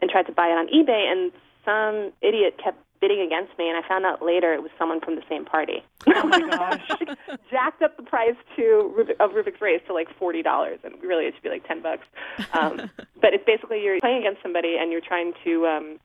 and 0.00 0.10
tried 0.10 0.26
to 0.26 0.32
buy 0.32 0.46
it 0.46 0.58
on 0.58 0.68
eBay 0.68 1.10
and 1.10 1.32
some 1.64 2.12
idiot 2.20 2.60
kept 2.62 2.78
bidding 3.00 3.20
against 3.20 3.56
me 3.58 3.68
and 3.68 3.76
I 3.76 3.86
found 3.86 4.04
out 4.04 4.24
later 4.24 4.52
it 4.52 4.62
was 4.62 4.70
someone 4.78 5.00
from 5.00 5.14
the 5.16 5.22
same 5.28 5.44
party. 5.44 5.84
Oh 6.06 6.26
my 6.26 6.40
gosh. 6.40 6.88
Jacked 7.50 7.82
up 7.82 7.96
the 7.96 8.02
price 8.02 8.36
to 8.56 9.06
of 9.20 9.30
Rubik's 9.32 9.60
Race 9.60 9.82
to 9.86 9.94
like 9.94 10.08
forty 10.18 10.42
dollars 10.42 10.78
and 10.84 10.94
really 11.02 11.24
it 11.24 11.34
should 11.34 11.42
be 11.42 11.48
like 11.48 11.66
ten 11.66 11.82
bucks. 11.82 12.06
Um, 12.52 12.90
but 13.20 13.34
it's 13.34 13.44
basically 13.44 13.82
you're 13.82 13.98
playing 14.00 14.18
against 14.18 14.42
somebody 14.42 14.76
and 14.80 14.92
you're 14.92 15.00
trying 15.00 15.32
to 15.44 15.66
um, 15.66 16.00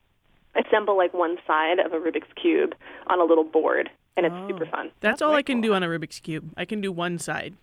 assemble 0.56 0.98
like 0.98 1.14
one 1.14 1.38
side 1.46 1.80
of 1.80 1.94
a 1.94 1.98
Rubik's 1.98 2.32
cube 2.40 2.76
on 3.08 3.20
a 3.20 3.24
little 3.24 3.44
board 3.44 3.90
and 4.17 4.25
it's 4.25 4.36
oh. 4.36 4.48
super 4.48 4.65
fun. 4.65 4.91
That's, 5.01 5.22
all 5.22 5.34
I 5.34 5.41
can 5.41 5.62
do 5.62 5.74
on 5.74 5.84
a 5.84 5.88
Rubik's 5.88 6.20
Cube. 6.20 6.51
I 6.58 6.65
can 6.65 6.82
do 6.82 6.91
one 6.91 7.17
side. 7.17 7.55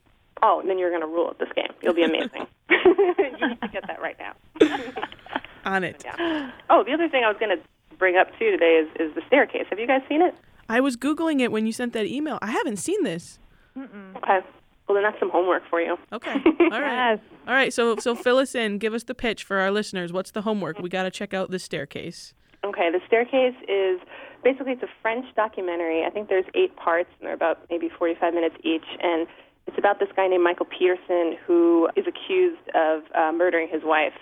Oh, 0.42 0.60
and 0.60 0.68
then 0.68 0.78
you're 0.78 0.90
going 0.90 1.02
to 1.02 1.06
rule 1.06 1.28
at 1.30 1.38
this 1.38 1.50
game. 1.54 1.72
You'll 1.82 1.94
be 1.94 2.02
amazing. 2.02 2.46
you 2.70 3.48
need 3.48 3.60
to 3.60 3.68
get 3.68 3.86
that 3.86 4.00
right 4.00 4.16
now. 4.18 4.34
On 5.64 5.84
it. 5.84 6.02
Yeah. 6.04 6.50
Oh, 6.70 6.82
the 6.84 6.92
other 6.92 7.08
thing 7.08 7.24
I 7.24 7.28
was 7.28 7.36
going 7.38 7.56
to 7.56 7.96
bring 7.98 8.16
up 8.16 8.28
too 8.38 8.50
today 8.50 8.82
is, 8.82 8.88
is 8.98 9.14
the 9.14 9.22
staircase. 9.26 9.66
Have 9.68 9.78
you 9.78 9.86
guys 9.86 10.00
seen 10.08 10.22
it? 10.22 10.34
I 10.68 10.80
was 10.80 10.96
Googling 10.96 11.40
it 11.40 11.52
when 11.52 11.66
you 11.66 11.72
sent 11.72 11.92
that 11.92 12.06
email. 12.06 12.38
I 12.40 12.50
haven't 12.50 12.78
seen 12.78 13.02
this. 13.02 13.38
Okay. 13.76 14.40
Well, 14.88 14.94
then 14.94 15.02
that's 15.02 15.18
some 15.20 15.30
homework 15.30 15.62
for 15.68 15.80
you. 15.80 15.98
Okay. 16.12 16.32
All 16.32 16.80
right. 16.80 17.12
Yes. 17.12 17.18
All 17.46 17.54
right. 17.54 17.72
So 17.72 17.96
so 17.96 18.14
fill 18.14 18.38
us 18.38 18.54
in. 18.54 18.78
Give 18.78 18.94
us 18.94 19.04
the 19.04 19.14
pitch 19.14 19.44
for 19.44 19.58
our 19.58 19.70
listeners. 19.70 20.12
What's 20.12 20.30
the 20.30 20.42
homework? 20.42 20.78
We 20.78 20.88
got 20.88 21.04
to 21.04 21.10
check 21.10 21.34
out 21.34 21.50
the 21.50 21.58
staircase. 21.58 22.34
Okay, 22.64 22.90
the 22.90 23.00
staircase 23.06 23.54
is 23.68 24.00
basically 24.42 24.72
it's 24.72 24.82
a 24.82 24.92
French 25.02 25.26
documentary. 25.36 26.04
I 26.04 26.10
think 26.10 26.28
there's 26.28 26.44
eight 26.54 26.76
parts 26.76 27.08
and 27.18 27.26
they're 27.26 27.34
about 27.34 27.60
maybe 27.70 27.90
45 27.98 28.34
minutes 28.34 28.56
each 28.62 28.86
and 29.02 29.26
it's 29.66 29.78
about 29.78 30.00
this 30.00 30.08
guy 30.16 30.26
named 30.26 30.42
Michael 30.42 30.66
Peterson 30.66 31.36
who 31.46 31.88
is 31.96 32.04
accused 32.06 32.68
of 32.74 33.02
uh, 33.14 33.32
murdering 33.32 33.68
his 33.70 33.82
wife 33.84 34.14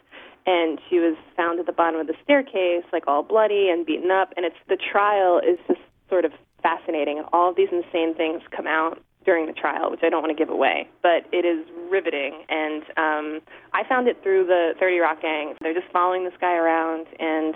and 0.47 0.81
she 0.89 0.99
was 0.99 1.17
found 1.37 1.61
at 1.61 1.67
the 1.67 1.73
bottom 1.73 2.01
of 2.01 2.07
the 2.07 2.15
staircase 2.23 2.85
like 2.93 3.05
all 3.07 3.23
bloody 3.23 3.69
and 3.71 3.87
beaten 3.87 4.11
up 4.11 4.33
and 4.37 4.45
it's 4.45 4.57
the 4.69 4.77
trial 4.77 5.39
is 5.39 5.59
just 5.67 5.81
sort 6.09 6.25
of 6.25 6.33
fascinating 6.63 7.19
and 7.19 7.27
all 7.33 7.51
of 7.51 7.57
these 7.57 7.69
insane 7.71 8.15
things 8.15 8.43
come 8.55 8.67
out 8.67 9.03
during 9.29 9.45
the 9.45 9.53
trial, 9.53 9.91
which 9.91 10.01
I 10.03 10.09
don't 10.09 10.23
want 10.23 10.35
to 10.35 10.41
give 10.43 10.49
away, 10.49 10.89
but 11.03 11.29
it 11.33 11.45
is 11.45 11.67
riveting. 11.91 12.45
And 12.49 12.83
um, 12.97 13.41
I 13.75 13.87
found 13.87 14.09
it 14.09 14.23
through 14.23 14.47
the 14.47 14.73
30 14.81 14.99
Rock 15.01 15.21
gang. 15.21 15.53
They're 15.61 15.75
just 15.75 15.93
following 15.93 16.25
this 16.25 16.33
guy 16.41 16.55
around, 16.55 17.07
and 17.19 17.55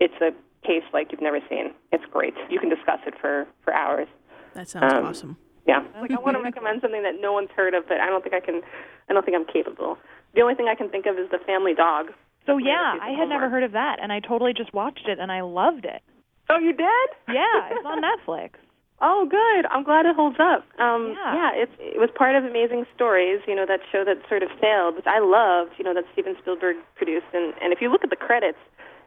it's 0.00 0.14
a 0.22 0.30
case 0.64 0.82
like 0.92 1.12
you've 1.12 1.20
never 1.22 1.40
seen. 1.48 1.72
It's 1.92 2.04
great. 2.12 2.34
You 2.50 2.58
can 2.60 2.68
discuss 2.68 3.00
it 3.06 3.14
for 3.20 3.46
for 3.64 3.72
hours. 3.74 4.08
That 4.54 4.68
sounds 4.68 4.92
Um, 4.92 5.06
awesome. 5.06 5.36
Yeah, 5.66 5.84
like 6.00 6.10
I 6.10 6.18
want 6.20 6.36
to 6.36 6.42
recommend 6.42 6.80
something 6.82 7.02
that 7.04 7.20
no 7.20 7.32
one's 7.32 7.50
heard 7.54 7.74
of, 7.74 7.86
but 7.88 8.00
I 8.00 8.06
don't 8.08 8.22
think 8.22 8.34
I 8.34 8.40
can. 8.40 8.62
I 9.08 9.12
don't 9.12 9.24
think 9.24 9.36
I'm 9.36 9.46
capable. 9.46 9.96
The 10.34 10.40
only 10.42 10.54
thing 10.54 10.66
I 10.68 10.74
can 10.74 10.88
think 10.88 11.06
of 11.06 11.18
is 11.18 11.30
the 11.30 11.38
Family 11.46 11.74
Dog. 11.74 12.12
So 12.46 12.58
Yeah, 12.58 12.94
yeah, 12.96 12.98
I 13.02 13.10
had 13.10 13.28
never 13.28 13.48
heard 13.48 13.62
of 13.62 13.72
that, 13.72 13.98
and 14.02 14.12
I 14.12 14.18
totally 14.18 14.52
just 14.52 14.72
watched 14.74 15.06
it, 15.06 15.18
and 15.20 15.30
I 15.30 15.42
loved 15.42 15.84
it. 15.84 16.02
Oh, 16.50 16.58
you 16.58 16.72
did? 16.72 17.08
Yeah, 17.28 17.68
it's 17.70 17.86
on 17.86 18.02
Netflix. 18.02 18.54
Oh, 19.00 19.26
good. 19.26 19.66
I'm 19.70 19.82
glad 19.84 20.06
it 20.06 20.14
holds 20.16 20.38
up. 20.40 20.64
Um, 20.78 21.14
Yeah. 21.18 21.50
it's 21.54 21.72
it 21.78 21.98
was 21.98 22.10
part 22.14 22.34
of 22.34 22.44
Amazing 22.44 22.86
Stories, 22.94 23.40
you 23.46 23.54
know, 23.54 23.66
that 23.66 23.80
show 23.92 24.04
that 24.04 24.18
sort 24.28 24.42
of 24.42 24.50
failed, 24.60 24.96
which 24.96 25.06
I 25.06 25.18
loved, 25.20 25.72
you 25.78 25.84
know, 25.84 25.94
that 25.94 26.04
Steven 26.12 26.34
Spielberg 26.40 26.76
produced. 26.96 27.26
And 27.32 27.54
and 27.62 27.72
if 27.72 27.80
you 27.80 27.90
look 27.90 28.02
at 28.04 28.10
the 28.10 28.16
credits, 28.16 28.58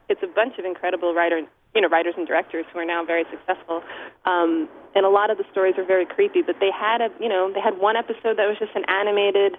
it's 0.09 0.21
a 0.23 0.27
bunch 0.27 0.57
of 0.57 0.65
incredible 0.65 1.13
writer, 1.13 1.41
you 1.73 1.81
know, 1.81 1.87
writers 1.87 2.13
and 2.17 2.27
directors 2.27 2.65
who 2.71 2.79
are 2.79 2.85
now 2.85 3.03
very 3.05 3.25
successful. 3.31 3.83
Um, 4.25 4.69
and 4.95 5.05
a 5.05 5.09
lot 5.09 5.29
of 5.29 5.37
the 5.37 5.45
stories 5.51 5.75
are 5.77 5.85
very 5.85 6.05
creepy, 6.05 6.41
but 6.41 6.55
they 6.59 6.71
had 6.71 7.01
a, 7.01 7.09
you 7.19 7.29
know, 7.29 7.51
they 7.53 7.61
had 7.61 7.77
one 7.77 7.95
episode 7.95 8.37
that 8.37 8.47
was 8.47 8.57
just 8.59 8.75
an 8.75 8.85
animated 8.87 9.57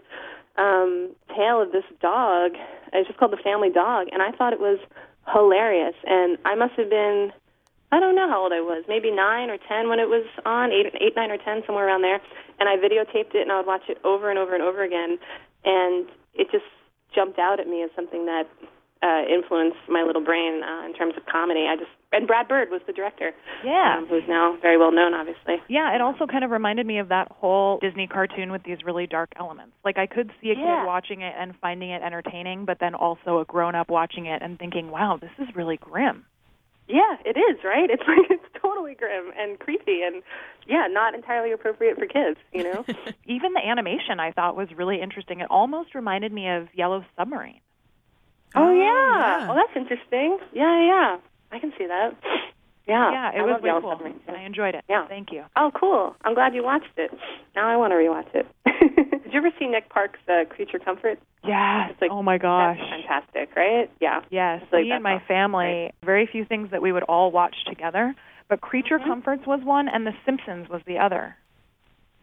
um, 0.56 1.14
tale 1.34 1.60
of 1.60 1.72
this 1.72 1.84
dog. 2.00 2.52
It 2.92 2.96
was 2.96 3.06
just 3.06 3.18
called 3.18 3.32
The 3.32 3.42
Family 3.42 3.70
Dog, 3.70 4.08
and 4.12 4.22
I 4.22 4.32
thought 4.32 4.52
it 4.52 4.60
was 4.60 4.78
hilarious. 5.32 5.94
And 6.04 6.38
I 6.44 6.54
must 6.54 6.74
have 6.74 6.88
been 6.88 7.32
I 7.92 8.00
don't 8.00 8.16
know 8.16 8.28
how 8.28 8.42
old 8.42 8.52
I 8.52 8.60
was, 8.60 8.84
maybe 8.88 9.10
nine 9.12 9.48
or 9.48 9.58
ten 9.58 9.88
when 9.88 10.00
it 10.00 10.08
was 10.08 10.26
on, 10.44 10.72
eight, 10.72 10.90
eight, 11.00 11.14
nine 11.14 11.30
or 11.30 11.38
ten, 11.38 11.62
somewhere 11.66 11.87
around 11.87 12.02
there. 12.02 12.20
And 12.59 12.68
I 12.68 12.76
videotaped 12.76 13.35
it, 13.35 13.42
and 13.42 13.52
I 13.52 13.59
would 13.59 13.66
watch 13.66 13.87
it 13.88 13.98
over 14.02 14.28
and 14.28 14.38
over 14.38 14.54
and 14.54 14.62
over 14.62 14.82
again, 14.82 15.18
and 15.64 16.09
it 16.35 16.50
just 16.50 16.66
jumped 17.14 17.38
out 17.38 17.61
at 17.61 17.68
me 17.68 17.82
as 17.82 17.90
something 17.94 18.26
that 18.26 18.44
uh, 19.02 19.22
influenced 19.28 19.78
my 19.88 20.02
little 20.02 20.22
brain 20.24 20.62
uh, 20.62 20.87
in 20.87 20.94
terms 20.94 21.14
of 21.16 21.26
comedy. 21.26 21.66
I 21.68 21.76
just 21.76 21.90
and 22.12 22.26
Brad 22.26 22.48
Bird 22.48 22.70
was 22.70 22.80
the 22.87 22.92
director, 22.94 23.32
Yeah. 23.64 23.96
um, 23.98 24.06
who's 24.06 24.22
now 24.26 24.56
very 24.62 24.78
well 24.78 24.92
known, 24.92 25.12
obviously. 25.12 25.56
Yeah, 25.68 25.94
it 25.94 26.00
also 26.00 26.26
kind 26.26 26.44
of 26.44 26.50
reminded 26.50 26.87
me 26.87 26.98
of 26.98 27.09
that 27.09 27.30
whole 27.30 27.78
Disney 27.80 28.06
cartoon 28.06 28.50
with 28.52 28.62
these 28.62 28.78
really 28.85 29.06
dark 29.06 29.32
elements. 29.38 29.72
Like 29.85 29.98
I 29.98 30.06
could 30.06 30.30
see 30.40 30.50
a 30.50 30.54
Yeah. 30.54 30.80
kid 30.82 30.87
watching 30.87 31.20
it 31.20 31.35
and 31.37 31.54
finding 31.61 31.90
it 31.90 32.00
entertaining, 32.02 32.64
but 32.64 32.78
then 32.80 32.94
also 32.94 33.40
a 33.40 33.44
grown 33.44 33.74
up 33.74 33.90
watching 33.90 34.26
it 34.26 34.40
and 34.40 34.59
thinking, 34.59 34.90
"Wow, 34.90 35.18
this 35.20 35.32
is 35.38 35.54
really 35.54 35.76
grim." 35.76 36.24
Yeah, 36.88 37.16
it 37.24 37.37
is 37.37 37.62
right. 37.64 37.90
It's 37.90 38.02
like 38.09 38.30
it's 38.30 38.44
totally 38.62 38.94
grim 38.94 39.32
and 39.37 39.59
creepy, 39.59 40.02
and 40.02 40.22
yeah, 40.66 40.87
not 40.88 41.14
entirely 41.14 41.52
appropriate 41.52 41.98
for 41.98 42.06
kids. 42.06 42.38
You 42.52 42.62
know. 42.64 42.85
Even 43.26 43.52
the 43.52 43.66
animation 43.66 44.20
I 44.20 44.30
thought 44.32 44.56
was 44.56 44.68
really 44.74 45.00
interesting. 45.02 45.40
It 45.40 45.48
almost 45.50 45.94
reminded 45.94 46.32
me 46.32 46.48
of 46.48 46.68
Yellow 46.74 47.04
Submarine. 47.18 47.61
Oh, 48.54 48.72
yeah. 48.72 48.85
yeah. 48.85 49.48
Oh, 49.50 49.54
that's 49.54 49.76
interesting. 49.76 50.38
Yeah, 50.52 50.82
yeah. 50.85 51.16
I 51.52 51.59
can 51.59 51.72
see 51.78 51.87
that. 51.87 52.14
Yeah. 52.88 53.11
yeah, 53.11 53.30
it 53.35 53.40
I 53.40 53.42
was 53.42 53.61
really 53.62 53.80
cool. 53.80 53.96
Too. 53.98 54.32
I 54.32 54.42
enjoyed 54.42 54.74
it. 54.76 54.85
Yeah. 54.88 55.09
Thank 55.09 55.32
you. 55.32 55.42
Oh, 55.56 55.72
cool. 55.74 56.14
I'm 56.24 56.35
glad 56.35 56.54
you 56.54 56.62
watched 56.62 56.96
it. 56.96 57.11
Now 57.56 57.68
I 57.68 57.76
want 57.76 57.90
to 57.90 57.96
rewatch 57.96 58.32
it. 58.32 58.46
Did 59.24 59.32
you 59.32 59.38
ever 59.38 59.50
see 59.59 59.66
Nick 59.66 59.88
Park's 59.88 60.20
uh, 60.28 60.44
Creature 60.48 60.78
Comfort? 60.85 61.18
Yes. 61.44 61.92
Like- 62.00 62.12
oh 62.12 62.22
my 62.22 62.38
gosh. 62.38 62.78
That's 62.78 62.90
fantastic, 63.02 63.56
right? 63.56 63.90
Yeah. 64.00 64.20
Yes, 64.30 64.62
like 64.72 64.85
me 64.85 64.92
and 64.92 65.02
my 65.02 65.14
awesome, 65.14 65.26
family, 65.26 65.90
very 66.04 66.28
few 66.30 66.44
things 66.44 66.70
that 66.70 66.80
we 66.80 66.92
would 66.92 67.02
all 67.04 67.32
watch 67.32 67.56
together, 67.68 68.14
but 68.48 68.61
Creature 68.61 69.00
Mm-hmm. 69.00 69.09
Comforts 69.11 69.46
was 69.48 69.61
one 69.64 69.88
and 69.88 70.06
The 70.06 70.12
Simpsons 70.24 70.68
was 70.68 70.80
the 70.87 70.98
other. 70.98 71.35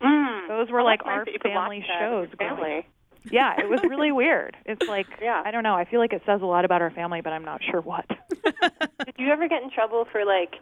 Mm. 0.02 0.48
Those 0.48 0.70
were 0.72 0.80
Oh, 0.82 0.86
like 0.86 1.06
nice 1.06 1.14
our 1.14 1.26
that 1.26 1.32
you 1.34 1.40
could 1.40 1.52
watch 1.54 1.70
family 1.72 1.86
shows. 2.00 2.28
Family. 2.40 2.88
Up. 3.26 3.32
Yeah, 3.32 3.60
it 3.60 3.70
was 3.70 3.82
really 3.84 4.12
weird. 4.12 4.56
It's 4.66 4.88
like 4.88 5.08
Yeah. 5.22 5.42
I 5.46 5.52
don't 5.52 5.64
know. 5.64 5.76
I 5.76 5.86
feel 5.86 6.00
like 6.00 6.14
it 6.14 6.22
says 6.26 6.42
a 6.42 6.46
lot 6.46 6.66
about 6.66 6.82
our 6.82 6.92
family, 6.92 7.22
but 7.22 7.34
I'm 7.34 7.46
not 7.46 7.62
sure 7.64 7.82
what. 7.82 8.06
Did 8.46 9.16
you 9.18 9.30
ever 9.32 9.48
get 9.48 9.64
in 9.64 9.70
trouble 9.72 10.06
for 10.12 10.26
like 10.26 10.56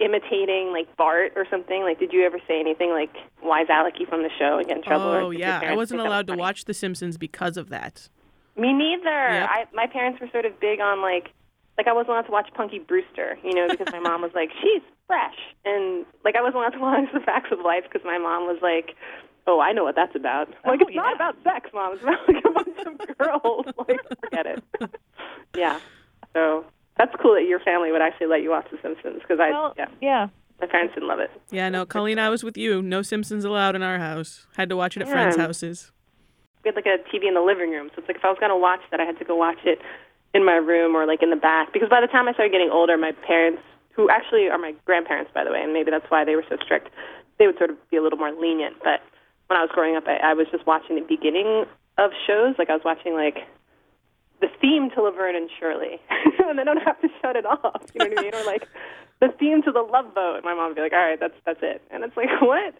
imitating 0.00 0.72
like 0.72 0.94
Bart 0.96 1.32
or 1.36 1.46
something? 1.50 1.82
Like, 1.82 1.98
did 1.98 2.12
you 2.12 2.24
ever 2.24 2.38
say 2.48 2.58
anything 2.58 2.90
like 2.90 3.10
"Wise 3.42 3.66
Alecky" 3.68 4.08
from 4.08 4.22
the 4.22 4.30
show 4.38 4.58
and 4.58 4.66
get 4.66 4.78
in 4.78 4.82
trouble? 4.82 5.06
Oh 5.06 5.30
yeah, 5.30 5.60
I 5.62 5.74
wasn't 5.74 6.00
think 6.00 6.02
that 6.02 6.04
was 6.04 6.10
allowed 6.10 6.26
to 6.28 6.34
watch 6.34 6.64
The 6.64 6.74
Simpsons 6.74 7.18
because 7.18 7.56
of 7.56 7.68
that. 7.68 8.08
Me 8.56 8.72
neither. 8.72 9.04
Yep. 9.04 9.48
I 9.50 9.64
my 9.72 9.86
parents 9.86 10.20
were 10.20 10.28
sort 10.32 10.44
of 10.44 10.58
big 10.60 10.80
on 10.80 11.00
like 11.00 11.30
like 11.78 11.86
I 11.86 11.92
wasn't 11.92 12.10
allowed 12.10 12.26
to 12.26 12.32
watch 12.32 12.48
Punky 12.54 12.78
Brewster, 12.78 13.38
you 13.42 13.54
know, 13.54 13.66
because 13.68 13.88
my 13.92 14.00
mom 14.00 14.22
was 14.22 14.32
like, 14.34 14.50
she's 14.60 14.82
fresh, 15.06 15.36
and 15.64 16.04
like 16.24 16.36
I 16.36 16.42
wasn't 16.42 16.56
allowed 16.56 16.70
to 16.70 16.80
watch 16.80 17.08
The 17.12 17.20
Facts 17.20 17.50
of 17.52 17.60
Life 17.60 17.84
because 17.84 18.04
my 18.04 18.18
mom 18.18 18.46
was 18.46 18.58
like, 18.62 18.96
oh, 19.46 19.60
I 19.60 19.72
know 19.72 19.84
what 19.84 19.94
that's 19.96 20.14
about. 20.14 20.48
Oh, 20.64 20.70
like 20.70 20.80
Oh, 20.82 20.86
it's 20.88 20.96
not 20.96 21.14
about 21.14 21.36
sex, 21.44 21.70
mom. 21.74 21.94
It's 21.94 22.02
about 22.02 22.28
like 22.28 22.44
a 22.44 22.50
bunch 22.50 23.00
of 23.10 23.18
girls. 23.18 23.66
like 23.88 24.00
forget 24.20 24.46
it. 24.46 24.64
yeah. 25.56 25.80
So 26.34 26.64
that's 26.96 27.12
cool 27.20 27.34
that 27.34 27.44
your 27.48 27.60
family 27.60 27.92
would 27.92 28.00
actually 28.02 28.28
let 28.28 28.42
you 28.42 28.50
watch 28.50 28.66
The 28.70 28.78
Simpsons 28.82 29.20
because 29.20 29.40
I 29.40 29.50
well, 29.50 29.74
yeah 29.76 29.86
yeah. 30.00 30.28
my 30.60 30.66
parents 30.66 30.94
didn't 30.94 31.08
love 31.08 31.18
it. 31.20 31.30
Yeah, 31.50 31.68
no, 31.68 31.84
Colleen, 31.86 32.18
I 32.18 32.28
was 32.28 32.42
with 32.44 32.56
you. 32.56 32.82
No 32.82 33.02
Simpsons 33.02 33.44
allowed 33.44 33.74
in 33.76 33.82
our 33.82 33.98
house. 33.98 34.46
Had 34.56 34.68
to 34.70 34.76
watch 34.76 34.96
it 34.96 35.02
at 35.02 35.08
Yeah. 35.08 35.12
friends' 35.14 35.36
houses. 35.36 35.92
we 36.64 36.68
had 36.68 36.76
like 36.76 36.86
a 36.86 36.98
TV 37.14 37.26
in 37.28 37.34
the 37.34 37.40
living 37.40 37.70
room. 37.70 37.88
So 37.94 37.98
it's 38.00 38.08
like 38.08 38.16
if 38.18 38.24
I 38.24 38.28
was 38.28 38.38
going 38.38 38.50
to 38.50 38.56
watch 38.56 38.80
that, 38.90 39.00
I 39.00 39.04
had 39.04 39.18
to 39.18 39.24
go 39.24 39.36
watch 39.36 39.58
it 39.64 39.80
in 40.34 40.44
my 40.44 40.54
room 40.56 40.94
or 40.94 41.04
like 41.06 41.22
in 41.22 41.30
the 41.30 41.36
back. 41.36 41.72
Because 41.72 41.88
by 41.90 42.00
the 42.00 42.06
time 42.06 42.28
I 42.28 42.32
started 42.32 42.52
getting 42.52 42.70
older, 42.70 42.96
my 42.96 43.12
parents, 43.26 43.60
who 43.94 44.08
actually 44.08 44.48
are 44.48 44.56
my 44.56 44.72
grandparents, 44.86 45.30
by 45.34 45.44
the 45.44 45.50
way, 45.50 45.60
and 45.62 45.72
maybe 45.74 45.90
that's 45.90 46.08
why 46.10 46.24
they 46.24 46.34
were 46.36 46.44
so 46.48 46.56
strict, 46.64 46.88
they 47.38 47.46
would 47.46 47.58
sort 47.58 47.68
of 47.68 47.76
be 47.90 47.98
a 47.98 48.02
little 48.02 48.16
more 48.18 48.32
lenient. 48.32 48.76
But 48.82 49.02
when 49.52 49.60
I 49.60 49.68
was 49.68 49.70
growing 49.76 49.96
up, 49.96 50.08
I, 50.08 50.32
I 50.32 50.32
was 50.32 50.48
just 50.50 50.66
watching 50.66 50.96
the 50.96 51.04
beginning 51.04 51.68
of 52.00 52.10
shows. 52.26 52.56
Like 52.56 52.70
I 52.70 52.72
was 52.72 52.80
watching 52.88 53.12
like 53.12 53.44
the 54.40 54.48
theme 54.64 54.88
to 54.96 55.02
Laverne 55.04 55.36
and 55.36 55.50
Shirley, 55.60 56.00
and 56.48 56.56
then 56.56 56.58
I 56.58 56.64
don't 56.64 56.80
have 56.80 56.98
to 57.04 57.08
shut 57.20 57.36
it 57.36 57.44
off. 57.44 57.84
You 57.92 58.00
know 58.00 58.08
what 58.08 58.18
I 58.18 58.22
mean? 58.22 58.34
Or 58.34 58.44
like 58.48 58.64
the 59.20 59.28
theme 59.38 59.60
to 59.68 59.72
the 59.72 59.84
Love 59.84 60.14
Boat. 60.16 60.40
And 60.40 60.44
my 60.48 60.56
mom 60.56 60.72
would 60.72 60.76
be 60.76 60.80
like, 60.80 60.96
"All 60.96 61.04
right, 61.04 61.20
that's 61.20 61.36
that's 61.44 61.60
it," 61.60 61.84
and 61.92 62.00
it's 62.02 62.16
like, 62.16 62.32
what? 62.40 62.72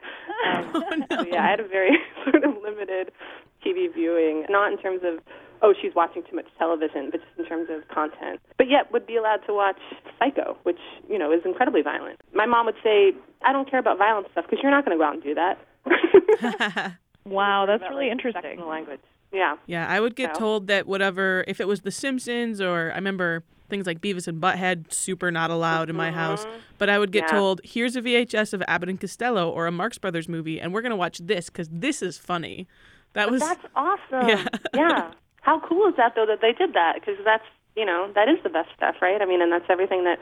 Um, 0.49 1.05
so 1.13 1.29
yeah, 1.29 1.45
I 1.45 1.51
had 1.53 1.61
a 1.61 1.69
very 1.69 1.93
sort 2.25 2.41
of 2.41 2.57
limited 2.65 3.13
TV 3.61 3.93
viewing, 3.93 4.49
not 4.49 4.73
in 4.73 4.81
terms 4.81 5.05
of 5.05 5.21
oh 5.61 5.75
she's 5.77 5.93
watching 5.95 6.25
too 6.25 6.35
much 6.35 6.49
television, 6.57 7.13
but 7.13 7.21
just 7.21 7.37
in 7.37 7.45
terms 7.45 7.69
of 7.69 7.87
content. 7.93 8.41
But 8.57 8.73
yet 8.73 8.89
would 8.97 9.07
be 9.07 9.21
allowed 9.21 9.45
to 9.45 9.53
watch 9.53 9.79
Psycho, 10.19 10.57
which 10.63 10.81
you 11.05 11.21
know 11.21 11.37
is 11.37 11.45
incredibly 11.45 11.83
violent. 11.85 12.17
My 12.33 12.47
mom 12.47 12.65
would 12.65 12.81
say, 12.83 13.13
"I 13.45 13.53
don't 13.53 13.69
care 13.69 13.79
about 13.79 13.99
violent 13.99 14.27
stuff 14.33 14.49
because 14.49 14.65
you're 14.65 14.73
not 14.73 14.87
going 14.87 14.97
to 14.97 15.01
go 15.01 15.05
out 15.05 15.15
and 15.15 15.23
do 15.23 15.35
that." 15.35 15.61
Wow, 17.25 17.67
that's 17.67 17.85
really 17.89 18.11
interesting. 18.11 18.43
sexual 18.43 18.69
language. 18.69 19.01
Yeah. 19.33 19.57
Yeah, 19.67 19.87
I 19.89 20.01
would 20.01 20.17
get 20.17 20.33
No. 20.35 20.39
told 20.39 20.67
that 20.67 20.87
whatever, 20.87 21.45
if 21.47 21.61
it 21.61 21.69
was 21.69 21.83
The 21.83 21.91
Simpsons 21.91 22.61
or 22.61 22.91
I 22.93 22.97
remember 22.97 23.45
things 23.69 23.87
like 23.87 24.01
Beavis 24.01 24.29
and 24.29 24.43
Butthead, 24.43 24.93
super 24.93 25.31
not 25.31 25.51
allowed 25.51 25.89
in 25.89 25.97
my 25.97 26.09
mm-hmm. 26.09 26.19
house. 26.19 26.47
But 26.79 26.91
I 26.91 26.99
would 26.99 27.13
get 27.13 27.25
Yeah. 27.25 27.39
told, 27.39 27.61
here's 27.65 27.97
a 27.97 28.03
VHS 28.03 28.53
of 28.53 28.63
Abbott 28.69 28.89
and 28.89 29.01
Costello 29.01 29.49
or 29.49 29.67
a 29.67 29.73
Marx 29.73 29.99
Brothers 29.99 30.29
movie, 30.29 30.61
and 30.61 30.75
we're 30.75 30.83
going 30.83 30.91
to 30.91 30.97
watch 30.97 31.19
this 31.19 31.49
because 31.49 31.69
this 31.71 32.03
is 32.03 32.19
funny. 32.19 32.67
That 33.15 33.31
was. 33.31 33.41
That's 33.41 33.65
awesome. 33.77 34.29
Yeah. 34.29 34.45
yeah. 34.75 35.13
How 35.41 35.61
cool 35.61 35.89
is 35.89 35.97
that 35.97 36.15
though 36.15 36.27
that 36.27 36.41
they 36.41 36.53
did 36.53 36.75
that? 36.75 36.95
Because 36.95 37.17
that's 37.25 37.45
you 37.77 37.85
know 37.85 38.11
that 38.15 38.29
is 38.29 38.39
the 38.43 38.51
best 38.51 38.69
stuff, 38.77 38.97
right? 39.01 39.21
I 39.21 39.25
mean, 39.25 39.43
and 39.43 39.51
that's 39.51 39.65
everything 39.69 40.05
that 40.05 40.19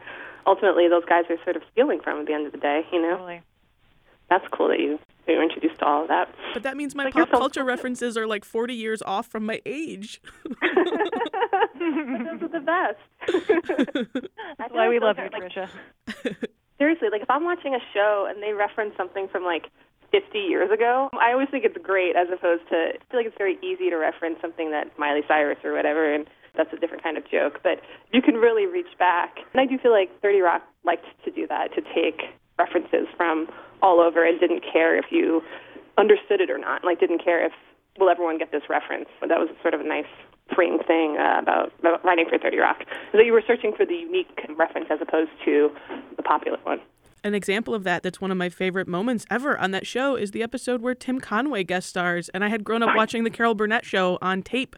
ultimately 0.46 0.88
those 0.88 1.04
guys 1.04 1.24
are 1.28 1.36
sort 1.44 1.56
of 1.56 1.62
stealing 1.72 2.00
from 2.00 2.20
at 2.20 2.26
the 2.26 2.32
end 2.32 2.46
of 2.46 2.52
the 2.52 2.58
day. 2.58 2.86
You 2.92 3.02
know, 3.02 3.10
Totally. 3.16 3.42
that's 4.28 4.46
cool 4.50 4.68
that 4.68 4.80
you 4.80 4.98
that 5.30 5.34
you 5.34 5.38
were 5.38 5.44
introduced 5.44 5.78
to 5.78 5.86
all 5.86 6.02
of 6.02 6.08
that. 6.08 6.28
But 6.54 6.62
that 6.64 6.76
means 6.76 6.94
my 6.94 7.04
Like, 7.04 7.14
pop 7.14 7.28
so 7.30 7.38
culture 7.38 7.60
cool. 7.60 7.68
references 7.68 8.16
are 8.16 8.26
like 8.26 8.44
40 8.44 8.74
years 8.74 9.02
off 9.02 9.26
from 9.28 9.46
my 9.46 9.60
age. 9.64 10.20
But 10.42 10.56
those 11.78 12.42
are 12.42 12.48
the 12.48 12.60
best. 12.64 12.98
That's 14.58 14.72
why 14.72 14.88
we 14.88 14.98
love 14.98 15.16
you, 15.18 15.28
Tricia. 15.30 15.68
seriously, 16.78 17.08
like 17.12 17.22
if 17.22 17.30
I'm 17.30 17.44
watching 17.44 17.74
a 17.74 17.80
show 17.94 18.26
and 18.28 18.42
they 18.42 18.52
reference 18.52 18.96
something 18.96 19.28
from 19.28 19.44
like 19.44 19.66
50 20.12 20.38
years 20.38 20.70
ago, 20.72 21.08
I 21.12 21.32
always 21.32 21.48
think 21.50 21.64
it's 21.64 21.76
great 21.82 22.16
as 22.16 22.26
opposed 22.32 22.68
to, 22.70 22.76
I 22.76 22.98
feel 23.10 23.20
like 23.20 23.26
it's 23.26 23.38
very 23.38 23.58
easy 23.62 23.90
to 23.90 23.96
reference 23.96 24.36
something 24.40 24.70
that 24.72 24.98
Miley 24.98 25.22
Cyrus 25.28 25.58
or 25.62 25.72
whatever, 25.72 26.12
and 26.12 26.26
that's 26.56 26.72
a 26.72 26.76
different 26.76 27.02
kind 27.04 27.16
of 27.16 27.22
joke. 27.30 27.60
But 27.62 27.80
you 28.12 28.20
can 28.20 28.34
really 28.34 28.66
reach 28.66 28.90
back. 28.98 29.36
And 29.52 29.60
I 29.60 29.66
do 29.66 29.78
feel 29.78 29.92
like 29.92 30.10
30 30.20 30.40
Rock 30.40 30.62
liked 30.84 31.06
to 31.24 31.30
do 31.30 31.46
that, 31.46 31.72
to 31.76 31.82
take 31.94 32.22
references 32.58 33.06
from 33.16 33.46
all 33.82 34.00
over 34.00 34.24
and 34.24 34.38
didn't 34.40 34.64
care 34.72 34.96
if 34.96 35.06
you 35.10 35.42
understood 35.98 36.40
it 36.40 36.50
or 36.50 36.58
not. 36.58 36.84
Like, 36.84 37.00
didn't 37.00 37.22
care 37.22 37.44
if, 37.44 37.52
will 37.98 38.10
everyone 38.10 38.38
get 38.38 38.52
this 38.52 38.62
reference? 38.68 39.08
But 39.20 39.28
that 39.28 39.38
was 39.38 39.48
sort 39.62 39.74
of 39.74 39.80
a 39.80 39.84
nice 39.84 40.10
framed 40.54 40.84
thing 40.86 41.16
uh, 41.18 41.40
about, 41.40 41.72
about 41.80 42.04
writing 42.04 42.26
for 42.28 42.38
30 42.38 42.58
Rock, 42.58 42.84
that 43.12 43.24
you 43.24 43.32
were 43.32 43.42
searching 43.46 43.72
for 43.76 43.86
the 43.86 43.94
unique 43.94 44.28
reference 44.56 44.86
as 44.90 44.98
opposed 45.00 45.30
to 45.44 45.70
the 46.16 46.22
popular 46.22 46.58
one. 46.64 46.80
An 47.22 47.34
example 47.34 47.74
of 47.74 47.84
that 47.84 48.02
that's 48.02 48.20
one 48.20 48.30
of 48.30 48.38
my 48.38 48.48
favorite 48.48 48.88
moments 48.88 49.26
ever 49.30 49.58
on 49.58 49.72
that 49.72 49.86
show 49.86 50.16
is 50.16 50.30
the 50.30 50.42
episode 50.42 50.80
where 50.80 50.94
Tim 50.94 51.20
Conway 51.20 51.64
guest 51.64 51.88
stars, 51.88 52.30
and 52.30 52.42
I 52.42 52.48
had 52.48 52.64
grown 52.64 52.82
up 52.82 52.96
watching 52.96 53.24
the 53.24 53.30
Carol 53.30 53.54
Burnett 53.54 53.84
show 53.84 54.18
on 54.22 54.42
tape. 54.42 54.74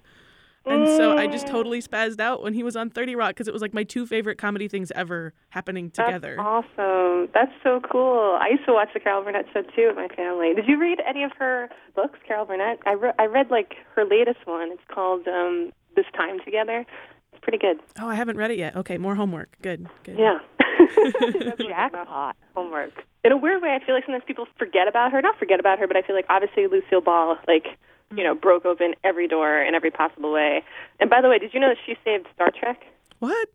And 0.65 0.87
so 0.89 1.17
I 1.17 1.27
just 1.27 1.47
totally 1.47 1.83
spazzed 1.83 2.21
out 2.21 2.43
when 2.43 2.55
he 2.55 2.63
was 2.63 2.77
on 2.77 2.91
30 2.91 3.17
Rock 3.17 3.31
because 3.31 3.49
it 3.49 3.53
was 3.53 3.63
like 3.63 3.75
my 3.75 3.85
two 3.85 4.07
favorite 4.07 4.39
comedy 4.39 4.69
things 4.69 4.93
ever 4.95 5.35
happening 5.51 5.91
together. 5.91 6.37
That's 6.37 6.47
awesome. 6.79 7.29
That's 7.35 7.53
so 7.63 7.81
cool. 7.91 8.39
I 8.41 8.49
used 8.51 8.65
to 8.67 8.73
watch 8.73 8.89
the 8.95 9.01
Carol 9.01 9.23
Burnett 9.25 9.47
show 9.53 9.63
too 9.63 9.89
with 9.89 9.97
my 9.97 10.09
family. 10.15 10.55
Did 10.55 10.67
you 10.69 10.79
read 10.79 11.01
any 11.09 11.25
of 11.25 11.33
her 11.39 11.69
books, 11.95 12.19
Carol 12.27 12.47
Burnett? 12.47 12.79
I, 12.87 12.93
re- 12.93 13.13
I 13.19 13.27
read 13.27 13.51
like 13.51 13.75
her 13.95 14.05
latest 14.05 14.47
one. 14.47 14.71
It's 14.73 14.83
called 14.93 15.27
um, 15.27 15.73
This 15.97 16.07
Time 16.17 16.39
Together. 16.45 16.87
It's 17.33 17.43
pretty 17.43 17.59
good. 17.59 17.79
Oh, 18.01 18.09
I 18.09 18.15
haven't 18.15 18.37
read 18.37 18.51
it 18.51 18.59
yet. 18.59 18.77
Okay, 18.77 18.99
more 18.99 19.15
homework. 19.15 19.57
Good, 19.63 19.87
good. 20.05 20.19
Yeah. 20.19 20.39
Jackpot. 21.59 22.37
Homework. 22.55 22.93
In 23.25 23.33
a 23.33 23.37
weird 23.37 23.63
way, 23.63 23.79
I 23.81 23.85
feel 23.85 23.95
like 23.95 24.05
sometimes 24.05 24.25
people 24.27 24.47
forget 24.59 24.89
about 24.89 25.13
her. 25.13 25.23
Not 25.23 25.39
forget 25.39 25.61
about 25.61 25.79
her, 25.79 25.87
but 25.87 25.97
I 25.97 26.03
feel 26.03 26.17
like 26.17 26.27
obviously 26.29 26.67
Lucille 26.67 27.01
Ball, 27.01 27.37
like, 27.47 27.79
you 28.17 28.25
know, 28.25 28.35
broke 28.35 28.65
open 28.65 28.95
every 29.05 29.29
door 29.29 29.63
in 29.63 29.75
every 29.75 29.91
possible 29.91 30.33
way. 30.33 30.63
And 31.01 31.09
by 31.09 31.21
the 31.21 31.29
way, 31.29 31.39
did 31.39 31.55
you 31.55 31.61
know 31.61 31.69
that 31.69 31.79
she 31.85 31.97
saved 32.05 32.27
Star 32.35 32.51
Trek? 32.51 32.83
What? 33.19 33.49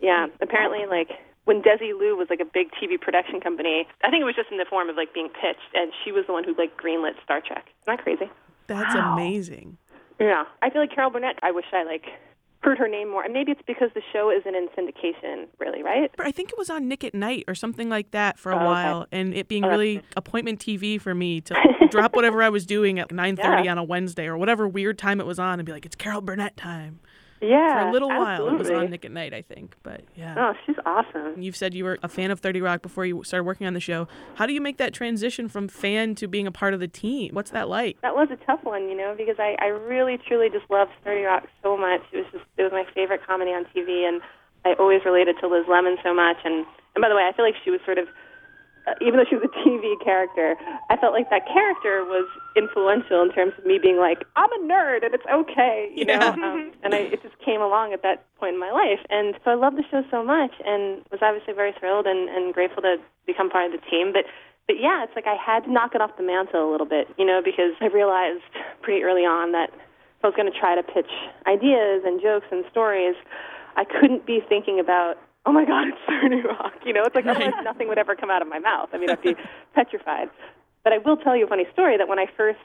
Yeah, 0.00 0.26
apparently, 0.40 0.86
like 0.86 1.10
when 1.44 1.62
Desilu 1.62 2.16
was 2.16 2.28
like 2.30 2.40
a 2.40 2.44
big 2.44 2.70
TV 2.72 3.00
production 3.00 3.40
company, 3.40 3.86
I 4.02 4.10
think 4.10 4.22
it 4.22 4.24
was 4.24 4.34
just 4.34 4.50
in 4.50 4.58
the 4.58 4.66
form 4.68 4.88
of 4.88 4.96
like 4.96 5.14
being 5.14 5.28
pitched, 5.28 5.74
and 5.74 5.92
she 6.04 6.12
was 6.12 6.24
the 6.26 6.32
one 6.32 6.44
who 6.44 6.54
like 6.56 6.76
greenlit 6.76 7.22
Star 7.22 7.40
Trek. 7.40 7.66
Isn't 7.82 7.96
that 7.96 8.02
crazy? 8.02 8.30
That's 8.66 8.94
amazing. 8.94 9.76
Yeah, 10.18 10.44
I 10.62 10.70
feel 10.70 10.80
like 10.80 10.94
Carol 10.94 11.10
Burnett. 11.10 11.38
I 11.42 11.50
wish 11.50 11.66
I 11.72 11.84
like 11.84 12.06
heard 12.64 12.78
her 12.78 12.88
name 12.88 13.10
more, 13.10 13.22
and 13.22 13.32
maybe 13.32 13.52
it's 13.52 13.60
because 13.66 13.90
the 13.94 14.02
show 14.12 14.30
isn't 14.30 14.54
in 14.54 14.68
syndication, 14.76 15.46
really, 15.58 15.82
right? 15.82 16.10
But 16.16 16.26
I 16.26 16.30
think 16.32 16.50
it 16.50 16.58
was 16.58 16.70
on 16.70 16.88
Nick 16.88 17.04
at 17.04 17.14
Night 17.14 17.44
or 17.46 17.54
something 17.54 17.88
like 17.88 18.10
that 18.12 18.38
for 18.38 18.50
a 18.50 18.54
Oh, 18.54 18.58
okay. 18.58 18.64
while, 18.66 19.06
and 19.12 19.34
it 19.34 19.48
being 19.48 19.64
Oh, 19.64 19.68
really 19.68 20.02
appointment 20.16 20.58
TV 20.60 21.00
for 21.00 21.14
me 21.14 21.40
to 21.42 21.54
drop 21.90 22.16
whatever 22.16 22.42
I 22.42 22.48
was 22.48 22.64
doing 22.66 22.98
at 22.98 23.10
9:30 23.10 23.64
Yeah. 23.64 23.70
on 23.72 23.78
a 23.78 23.84
Wednesday 23.84 24.26
or 24.26 24.36
whatever 24.38 24.66
weird 24.66 24.98
time 24.98 25.20
it 25.20 25.26
was 25.26 25.38
on, 25.38 25.60
and 25.60 25.66
be 25.66 25.72
like, 25.72 25.84
"It's 25.86 25.96
Carol 25.96 26.20
Burnett 26.22 26.56
time." 26.56 27.00
Yeah, 27.40 27.82
for 27.82 27.88
a 27.88 27.92
little 27.92 28.08
while, 28.08 28.48
it 28.48 28.58
was 28.58 28.70
on 28.70 28.90
Nick 28.90 29.04
at 29.04 29.12
Night, 29.12 29.34
I 29.34 29.42
think. 29.42 29.76
But 29.82 30.02
yeah. 30.14 30.34
Oh, 30.36 30.54
she's 30.64 30.76
awesome. 30.86 31.40
You've 31.40 31.56
said 31.56 31.74
you 31.74 31.84
were 31.84 31.98
a 32.02 32.08
fan 32.08 32.30
of 32.30 32.40
30 32.40 32.60
Rock 32.60 32.82
before 32.82 33.04
you 33.04 33.22
started 33.24 33.44
working 33.44 33.66
on 33.66 33.74
the 33.74 33.80
show. 33.80 34.08
How 34.36 34.46
do 34.46 34.52
you 34.52 34.60
make 34.60 34.78
that 34.78 34.94
transition 34.94 35.48
from 35.48 35.68
fan 35.68 36.14
to 36.16 36.28
being 36.28 36.46
a 36.46 36.52
part 36.52 36.74
of 36.74 36.80
the 36.80 36.88
team? 36.88 37.34
What's 37.34 37.50
that 37.50 37.68
like? 37.68 38.00
That 38.02 38.14
was 38.14 38.28
a 38.30 38.36
tough 38.46 38.60
one, 38.62 38.88
you 38.88 38.96
know, 38.96 39.14
because 39.16 39.36
I, 39.38 39.56
I 39.60 39.66
really, 39.66 40.18
truly 40.18 40.48
just 40.50 40.70
loved 40.70 40.92
30 41.04 41.22
Rock 41.22 41.44
so 41.62 41.76
much. 41.76 42.00
It 42.12 42.18
was 42.18 42.26
just, 42.32 42.44
it 42.56 42.62
was 42.62 42.72
my 42.72 42.84
favorite 42.94 43.20
comedy 43.26 43.50
on 43.50 43.64
TV, 43.74 44.08
and 44.08 44.22
I 44.64 44.74
always 44.78 45.04
related 45.04 45.36
to 45.40 45.48
Liz 45.48 45.64
Lemon 45.68 45.96
so 46.02 46.14
much. 46.14 46.38
And, 46.44 46.64
and 46.94 47.02
by 47.02 47.08
the 47.08 47.14
way, 47.16 47.28
I 47.28 47.36
feel 47.36 47.44
like 47.44 47.56
she 47.64 47.70
was 47.70 47.80
sort 47.84 47.98
of, 47.98 48.08
even 49.00 49.16
though 49.16 49.24
she 49.28 49.36
was 49.36 49.44
a 49.48 49.54
TV 49.64 49.96
character, 50.02 50.56
I 50.90 50.96
felt 50.96 51.12
like 51.12 51.30
that 51.30 51.46
character 51.48 52.04
was 52.04 52.28
influential 52.56 53.22
in 53.22 53.32
terms 53.32 53.52
of 53.58 53.64
me 53.64 53.78
being 53.78 53.96
like, 53.96 54.24
I'm 54.36 54.52
a 54.52 54.60
nerd 54.64 55.04
and 55.04 55.14
it's 55.14 55.24
okay, 55.32 55.90
you 55.94 56.04
Yeah. 56.06 56.18
know. 56.18 56.42
Um, 56.44 56.72
and 56.82 56.94
I, 56.94 56.98
it 57.08 57.22
just 57.22 57.38
came 57.40 57.60
along 57.62 57.92
at 57.92 58.02
that 58.02 58.24
point 58.36 58.54
in 58.54 58.60
my 58.60 58.70
life, 58.70 59.00
and 59.08 59.34
so 59.44 59.50
I 59.50 59.54
loved 59.54 59.76
the 59.76 59.84
show 59.90 60.04
so 60.10 60.22
much, 60.22 60.52
and 60.64 61.00
was 61.10 61.20
obviously 61.22 61.54
very 61.54 61.72
thrilled 61.78 62.06
and, 62.06 62.28
and 62.28 62.52
grateful 62.52 62.82
to 62.82 62.96
become 63.26 63.48
part 63.48 63.66
of 63.66 63.72
the 63.72 63.82
team. 63.90 64.12
But 64.12 64.26
but 64.66 64.80
yeah, 64.80 65.04
it's 65.04 65.12
like 65.14 65.26
I 65.26 65.36
had 65.36 65.64
to 65.64 65.72
knock 65.72 65.94
it 65.94 66.00
off 66.00 66.16
the 66.16 66.22
mantle 66.22 66.68
a 66.68 66.70
little 66.70 66.86
bit, 66.86 67.08
you 67.18 67.24
know, 67.24 67.40
because 67.44 67.72
I 67.80 67.86
realized 67.86 68.44
pretty 68.80 69.02
early 69.02 69.22
on 69.22 69.52
that 69.52 69.68
if 69.72 70.24
I 70.24 70.28
was 70.28 70.36
going 70.36 70.50
to 70.50 70.58
try 70.58 70.74
to 70.74 70.82
pitch 70.82 71.10
ideas 71.46 72.02
and 72.06 72.20
jokes 72.20 72.46
and 72.50 72.64
stories, 72.70 73.14
I 73.76 73.84
couldn't 73.84 74.24
be 74.24 74.40
thinking 74.48 74.80
about, 74.80 75.16
oh 75.46 75.52
my 75.52 75.64
God, 75.64 75.88
it's 75.92 75.98
30 76.06 76.42
Rock. 76.48 76.74
You 76.84 76.92
know, 76.92 77.02
it's 77.04 77.14
like 77.14 77.26
otherwise 77.26 77.52
nothing 77.62 77.88
would 77.88 77.98
ever 77.98 78.14
come 78.16 78.30
out 78.30 78.42
of 78.42 78.48
my 78.48 78.58
mouth. 78.58 78.90
I 78.92 78.98
mean, 78.98 79.10
I'd 79.10 79.22
be 79.22 79.34
petrified. 79.74 80.28
But 80.82 80.92
I 80.92 80.98
will 80.98 81.16
tell 81.16 81.36
you 81.36 81.46
a 81.46 81.48
funny 81.48 81.66
story 81.72 81.96
that 81.96 82.08
when 82.08 82.18
I 82.18 82.26
first 82.36 82.58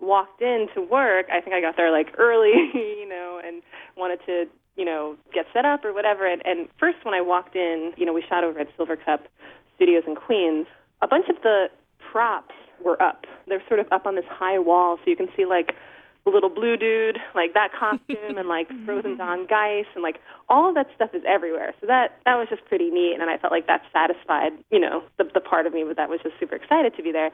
walked 0.00 0.42
in 0.42 0.68
to 0.74 0.80
work, 0.80 1.26
I 1.32 1.40
think 1.40 1.54
I 1.54 1.60
got 1.60 1.76
there 1.76 1.90
like 1.90 2.14
early, 2.18 2.52
you 2.74 3.08
know, 3.08 3.40
and 3.44 3.62
wanted 3.96 4.20
to, 4.26 4.44
you 4.76 4.84
know, 4.84 5.16
get 5.34 5.46
set 5.52 5.64
up 5.64 5.84
or 5.84 5.92
whatever. 5.92 6.26
And, 6.26 6.40
and 6.46 6.68
first, 6.78 6.98
when 7.02 7.14
I 7.14 7.20
walked 7.20 7.56
in, 7.56 7.92
you 7.96 8.06
know, 8.06 8.12
we 8.12 8.22
shot 8.28 8.44
over 8.44 8.60
at 8.60 8.68
Silvercup 8.76 9.26
Studios 9.74 10.04
in 10.06 10.14
Queens. 10.14 10.66
A 11.02 11.08
bunch 11.08 11.28
of 11.28 11.36
the 11.42 11.66
props 12.12 12.54
were 12.82 13.00
up. 13.02 13.26
They're 13.48 13.62
sort 13.66 13.80
of 13.80 13.86
up 13.90 14.06
on 14.06 14.14
this 14.14 14.24
high 14.28 14.58
wall, 14.58 14.98
so 14.98 15.10
you 15.10 15.16
can 15.16 15.28
see 15.36 15.44
like 15.46 15.74
the 16.28 16.34
little 16.34 16.50
blue 16.50 16.76
dude, 16.76 17.18
like 17.34 17.54
that 17.54 17.72
costume, 17.78 18.36
and 18.36 18.48
like 18.48 18.68
Frozen 18.84 19.16
Don 19.16 19.46
Geiss, 19.46 19.86
and 19.94 20.02
like 20.02 20.20
all 20.48 20.68
of 20.68 20.74
that 20.74 20.88
stuff 20.94 21.10
is 21.14 21.22
everywhere. 21.26 21.74
So 21.80 21.86
that 21.86 22.20
that 22.24 22.36
was 22.36 22.48
just 22.48 22.64
pretty 22.66 22.90
neat, 22.90 23.16
and 23.18 23.28
I 23.30 23.38
felt 23.38 23.52
like 23.52 23.66
that 23.66 23.82
satisfied, 23.92 24.52
you 24.70 24.78
know, 24.80 25.02
the 25.16 25.24
the 25.32 25.40
part 25.40 25.66
of 25.66 25.72
me 25.72 25.84
that 25.96 26.08
was 26.08 26.20
just 26.22 26.34
super 26.38 26.56
excited 26.56 26.96
to 26.96 27.02
be 27.02 27.12
there. 27.12 27.30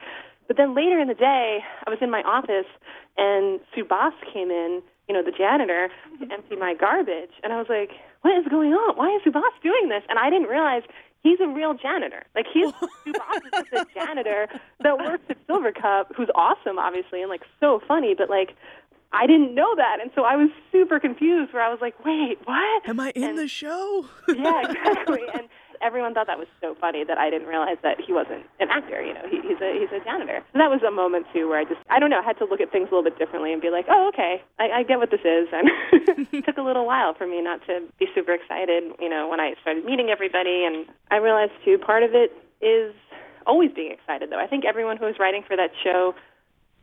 But 0.47 0.57
then 0.57 0.75
later 0.75 0.99
in 0.99 1.07
the 1.07 1.15
day, 1.15 1.59
I 1.85 1.89
was 1.89 1.99
in 2.01 2.11
my 2.11 2.21
office, 2.21 2.69
and 3.17 3.59
Subhas 3.75 4.13
came 4.31 4.51
in, 4.51 4.81
you 5.09 5.15
know, 5.15 5.23
the 5.23 5.31
janitor, 5.31 5.89
to 5.89 6.25
mm-hmm. 6.25 6.31
empty 6.31 6.55
my 6.55 6.73
garbage, 6.73 7.33
and 7.43 7.51
I 7.51 7.57
was 7.57 7.67
like, 7.69 7.91
"What 8.21 8.37
is 8.37 8.45
going 8.47 8.73
on? 8.73 8.95
Why 8.95 9.15
is 9.15 9.21
Subhas 9.25 9.55
doing 9.61 9.89
this?" 9.89 10.03
And 10.09 10.19
I 10.19 10.29
didn't 10.29 10.47
realize 10.47 10.83
he's 11.25 11.39
a 11.41 11.47
real 11.47 11.73
janitor. 11.73 12.23
Like 12.35 12.45
he's 12.53 12.71
Subhas 13.07 13.41
is 13.45 13.65
just 13.71 13.73
a 13.73 13.85
janitor 13.93 14.47
that 14.81 14.97
works 14.97 15.23
at 15.29 15.37
Silvercup, 15.47 16.15
who's 16.15 16.29
awesome, 16.35 16.77
obviously, 16.77 17.21
and 17.21 17.29
like 17.29 17.43
so 17.59 17.81
funny, 17.87 18.13
but 18.17 18.29
like. 18.29 18.55
I 19.13 19.27
didn't 19.27 19.55
know 19.55 19.75
that, 19.75 19.97
and 20.01 20.11
so 20.15 20.23
I 20.23 20.35
was 20.35 20.49
super 20.71 20.99
confused. 20.99 21.53
Where 21.53 21.63
I 21.63 21.69
was 21.69 21.79
like, 21.81 21.95
"Wait, 22.05 22.37
what?" 22.45 22.87
Am 22.89 22.99
I 22.99 23.11
in 23.15 23.23
And- 23.23 23.37
the 23.37 23.47
show? 23.47 24.05
yeah, 24.27 24.69
exactly. 24.69 25.21
And 25.33 25.47
everyone 25.81 26.13
thought 26.13 26.27
that 26.27 26.39
was 26.39 26.47
so 26.61 26.75
funny 26.81 27.03
that 27.03 27.17
I 27.17 27.29
didn't 27.29 27.47
realize 27.47 27.77
that 27.83 27.99
he 28.01 28.11
wasn't 28.11 28.43
an 28.59 28.69
actor. 28.69 29.01
You 29.03 29.13
know, 29.13 29.23
he, 29.29 29.37
he's 29.41 29.59
a 29.61 29.71
he's 29.79 29.91
a 29.95 30.03
janitor. 30.03 30.41
And 30.53 30.59
that 30.59 30.69
was 30.69 30.81
a 30.83 30.91
moment 30.91 31.27
too 31.33 31.47
where 31.47 31.59
I 31.59 31.63
just 31.63 31.79
I 31.89 31.99
don't 31.99 32.09
know 32.09 32.19
I 32.19 32.23
had 32.23 32.37
to 32.39 32.45
look 32.45 32.59
at 32.61 32.71
things 32.71 32.87
a 32.91 32.95
little 32.95 33.03
bit 33.03 33.17
differently 33.19 33.53
and 33.53 33.61
be 33.61 33.69
like, 33.69 33.85
oh 33.89 34.09
okay, 34.09 34.41
I, 34.59 34.81
I 34.81 34.83
get 34.83 34.97
what 34.99 35.11
this 35.11 35.21
is. 35.23 35.47
And 35.53 35.69
it 36.33 36.45
took 36.47 36.57
a 36.57 36.61
little 36.63 36.85
while 36.85 37.13
for 37.13 37.27
me 37.27 37.41
not 37.41 37.59
to 37.67 37.81
be 37.99 38.07
super 38.15 38.33
excited. 38.33 38.83
You 38.99 39.09
know, 39.09 39.27
when 39.29 39.39
I 39.39 39.53
started 39.61 39.85
meeting 39.85 40.09
everybody, 40.09 40.65
and 40.65 40.85
I 41.11 41.17
realized 41.17 41.53
too 41.63 41.77
part 41.77 42.03
of 42.03 42.11
it 42.15 42.31
is 42.65 42.93
always 43.45 43.69
being 43.75 43.91
excited 43.91 44.29
though. 44.31 44.39
I 44.39 44.47
think 44.47 44.65
everyone 44.65 44.97
who 44.97 45.05
was 45.05 45.15
writing 45.19 45.43
for 45.47 45.55
that 45.55 45.71
show 45.83 46.15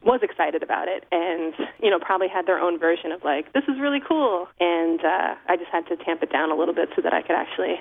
was 0.05 0.21
excited 0.23 0.63
about 0.63 0.89
it 0.89 1.05
and 1.13 1.55
you 1.83 1.89
know 1.91 1.99
probably 1.99 2.29
had 2.29 2.47
their 2.47 2.59
own 2.59 2.79
version 2.79 3.13
of 3.13 3.23
like 3.25 3.53
this 3.53 3.63
is 3.69 3.79
really 3.81 4.01
cool 4.07 4.49
and 4.61 5.01
uh 5.05 5.35
i 5.49 5.57
just 5.57 5.71
had 5.71 5.87
to 5.87 5.97
tamp 6.05 6.23
it 6.23 6.31
down 6.33 6.51
a 6.51 6.57
little 6.57 6.75
bit 6.75 6.89
so 6.97 7.03
that 7.03 7.13
i 7.13 7.23
could 7.23 7.37
actually 7.37 7.81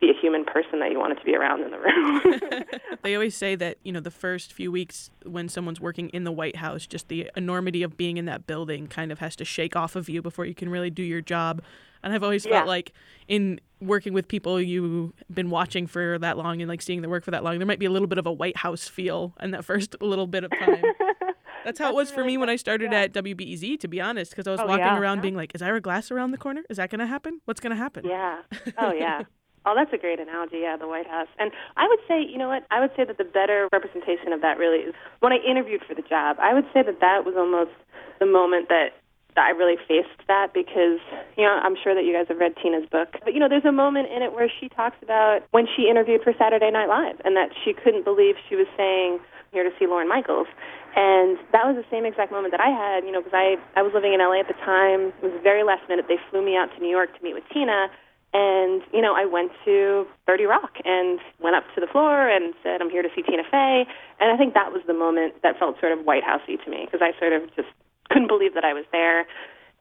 be 0.00 0.10
a 0.10 0.20
human 0.20 0.44
person 0.44 0.80
that 0.80 0.90
you 0.90 0.98
wanted 0.98 1.16
to 1.16 1.24
be 1.24 1.36
around 1.36 1.60
in 1.62 1.70
the 1.70 1.78
room 1.78 2.20
They 3.02 3.14
always 3.14 3.36
say 3.36 3.54
that, 3.56 3.78
you 3.82 3.90
know, 3.92 3.98
the 4.00 4.10
first 4.12 4.52
few 4.52 4.70
weeks 4.70 5.10
when 5.24 5.48
someone's 5.48 5.80
working 5.80 6.08
in 6.10 6.22
the 6.24 6.30
White 6.30 6.56
House, 6.56 6.86
just 6.86 7.08
the 7.08 7.28
enormity 7.36 7.82
of 7.82 7.96
being 7.96 8.16
in 8.16 8.26
that 8.26 8.46
building 8.46 8.86
kind 8.86 9.10
of 9.10 9.18
has 9.18 9.34
to 9.36 9.44
shake 9.44 9.74
off 9.74 9.96
of 9.96 10.08
you 10.08 10.22
before 10.22 10.44
you 10.44 10.54
can 10.54 10.68
really 10.68 10.90
do 10.90 11.02
your 11.02 11.20
job. 11.20 11.62
And 12.04 12.12
I've 12.12 12.22
always 12.22 12.44
Yeah. 12.44 12.52
felt 12.58 12.66
like 12.68 12.92
in 13.26 13.60
working 13.80 14.12
with 14.12 14.28
people 14.28 14.60
you've 14.60 15.12
been 15.32 15.50
watching 15.50 15.86
for 15.88 16.16
that 16.20 16.36
long 16.38 16.60
and 16.62 16.68
like 16.68 16.80
seeing 16.82 17.00
their 17.00 17.10
work 17.10 17.24
for 17.24 17.32
that 17.32 17.42
long, 17.42 17.58
there 17.58 17.66
might 17.66 17.80
be 17.80 17.86
a 17.86 17.90
little 17.90 18.08
bit 18.08 18.18
of 18.18 18.26
a 18.26 18.32
White 18.32 18.56
House 18.58 18.86
feel 18.88 19.34
in 19.40 19.50
that 19.50 19.64
first 19.64 20.00
little 20.00 20.26
bit 20.28 20.44
of 20.44 20.50
time. 20.52 20.84
That's 21.64 21.78
how 21.78 21.90
it 21.90 21.94
was 21.94 22.10
for 22.10 22.24
me 22.24 22.36
when 22.36 22.48
I 22.48 22.56
started 22.56 22.92
at 22.92 23.12
WBEZ, 23.12 23.78
to 23.80 23.88
be 23.88 24.00
honest, 24.00 24.32
because 24.32 24.46
I 24.46 24.50
was 24.52 24.60
Oh, 24.60 24.66
walking 24.66 24.84
yeah. 24.84 24.98
around 24.98 25.22
being 25.22 25.36
like, 25.36 25.54
is 25.54 25.62
Ira 25.62 25.80
Glass 25.80 26.10
around 26.10 26.30
the 26.32 26.38
corner? 26.38 26.62
Is 26.70 26.76
that 26.76 26.90
going 26.90 27.00
to 27.00 27.06
happen? 27.06 27.40
What's 27.44 27.60
going 27.60 27.70
to 27.70 27.76
happen? 27.76 28.04
Yeah. 28.06 28.42
Oh, 28.78 28.92
yeah. 28.92 29.22
Oh, 29.64 29.74
that's 29.76 29.92
a 29.92 29.96
great 29.96 30.18
analogy. 30.18 30.58
Yeah, 30.62 30.76
the 30.76 30.88
White 30.88 31.06
House. 31.06 31.28
And 31.38 31.52
I 31.76 31.86
would 31.86 32.00
say, 32.08 32.20
you 32.20 32.36
know 32.36 32.48
what? 32.48 32.66
I 32.72 32.80
would 32.80 32.90
say 32.96 33.04
that 33.04 33.16
the 33.16 33.22
better 33.22 33.68
representation 33.72 34.32
of 34.32 34.40
that 34.40 34.58
really 34.58 34.78
is 34.90 34.94
when 35.20 35.32
I 35.32 35.36
interviewed 35.36 35.82
for 35.86 35.94
the 35.94 36.02
job. 36.02 36.36
I 36.42 36.52
would 36.52 36.64
say 36.74 36.82
that 36.82 36.98
that 36.98 37.24
was 37.24 37.36
almost 37.38 37.70
the 38.18 38.26
moment 38.26 38.68
that 38.70 38.88
that 39.36 39.46
I 39.46 39.50
really 39.50 39.76
faced 39.86 40.18
that 40.26 40.52
because, 40.52 40.98
you 41.38 41.44
know, 41.46 41.60
I'm 41.62 41.76
sure 41.80 41.94
that 41.94 42.02
you 42.04 42.12
guys 42.12 42.26
have 42.26 42.38
read 42.38 42.54
Tina's 42.60 42.86
book. 42.90 43.14
But, 43.22 43.34
you 43.34 43.38
know, 43.40 43.48
there's 43.48 43.64
a 43.64 43.70
moment 43.70 44.10
in 44.10 44.20
it 44.20 44.34
where 44.34 44.50
she 44.60 44.68
talks 44.68 44.96
about 45.00 45.42
when 45.52 45.68
she 45.76 45.88
interviewed 45.88 46.22
for 46.22 46.34
Saturday 46.36 46.70
Night 46.72 46.88
Live 46.88 47.20
and 47.24 47.36
that 47.36 47.50
she 47.64 47.72
couldn't 47.72 48.04
believe 48.04 48.34
she 48.48 48.56
was 48.56 48.66
saying, 48.76 49.20
here 49.52 49.62
to 49.62 49.70
see 49.78 49.86
Lorne 49.86 50.08
Michaels. 50.08 50.48
And 50.96 51.38
that 51.52 51.64
was 51.64 51.76
the 51.76 51.84
same 51.92 52.04
exact 52.04 52.32
moment 52.32 52.52
that 52.52 52.60
I 52.60 52.68
had, 52.68 53.04
you 53.04 53.12
know, 53.12 53.20
because 53.20 53.36
I, 53.36 53.56
I 53.76 53.82
was 53.82 53.92
living 53.94 54.12
in 54.12 54.20
LA 54.20 54.40
at 54.40 54.48
the 54.48 54.58
time. 54.64 55.12
It 55.20 55.32
was 55.32 55.36
very 55.42 55.62
last 55.62 55.88
minute. 55.88 56.06
They 56.08 56.18
flew 56.30 56.44
me 56.44 56.56
out 56.56 56.68
to 56.76 56.80
New 56.80 56.90
York 56.90 57.16
to 57.16 57.20
meet 57.22 57.34
with 57.34 57.44
Tina. 57.52 57.88
And, 58.32 58.80
you 58.92 59.00
know, 59.00 59.14
I 59.14 59.28
went 59.28 59.52
to 59.64 60.06
30 60.26 60.44
Rock 60.44 60.80
and 60.84 61.20
went 61.40 61.54
up 61.54 61.64
to 61.74 61.80
the 61.80 61.86
floor 61.86 62.28
and 62.28 62.54
said, 62.62 62.80
I'm 62.80 62.88
here 62.88 63.02
to 63.02 63.12
see 63.14 63.20
Tina 63.20 63.44
Fey. 63.44 63.84
And 64.20 64.32
I 64.32 64.36
think 64.36 64.54
that 64.54 64.72
was 64.72 64.80
the 64.86 64.96
moment 64.96 65.36
that 65.42 65.58
felt 65.58 65.78
sort 65.80 65.92
of 65.92 66.04
White 66.04 66.24
Housey 66.24 66.56
to 66.64 66.70
me 66.70 66.88
because 66.88 67.04
I 67.04 67.12
sort 67.20 67.32
of 67.32 67.48
just 67.54 67.68
couldn't 68.08 68.28
believe 68.28 68.54
that 68.54 68.64
I 68.64 68.72
was 68.72 68.84
there. 68.90 69.26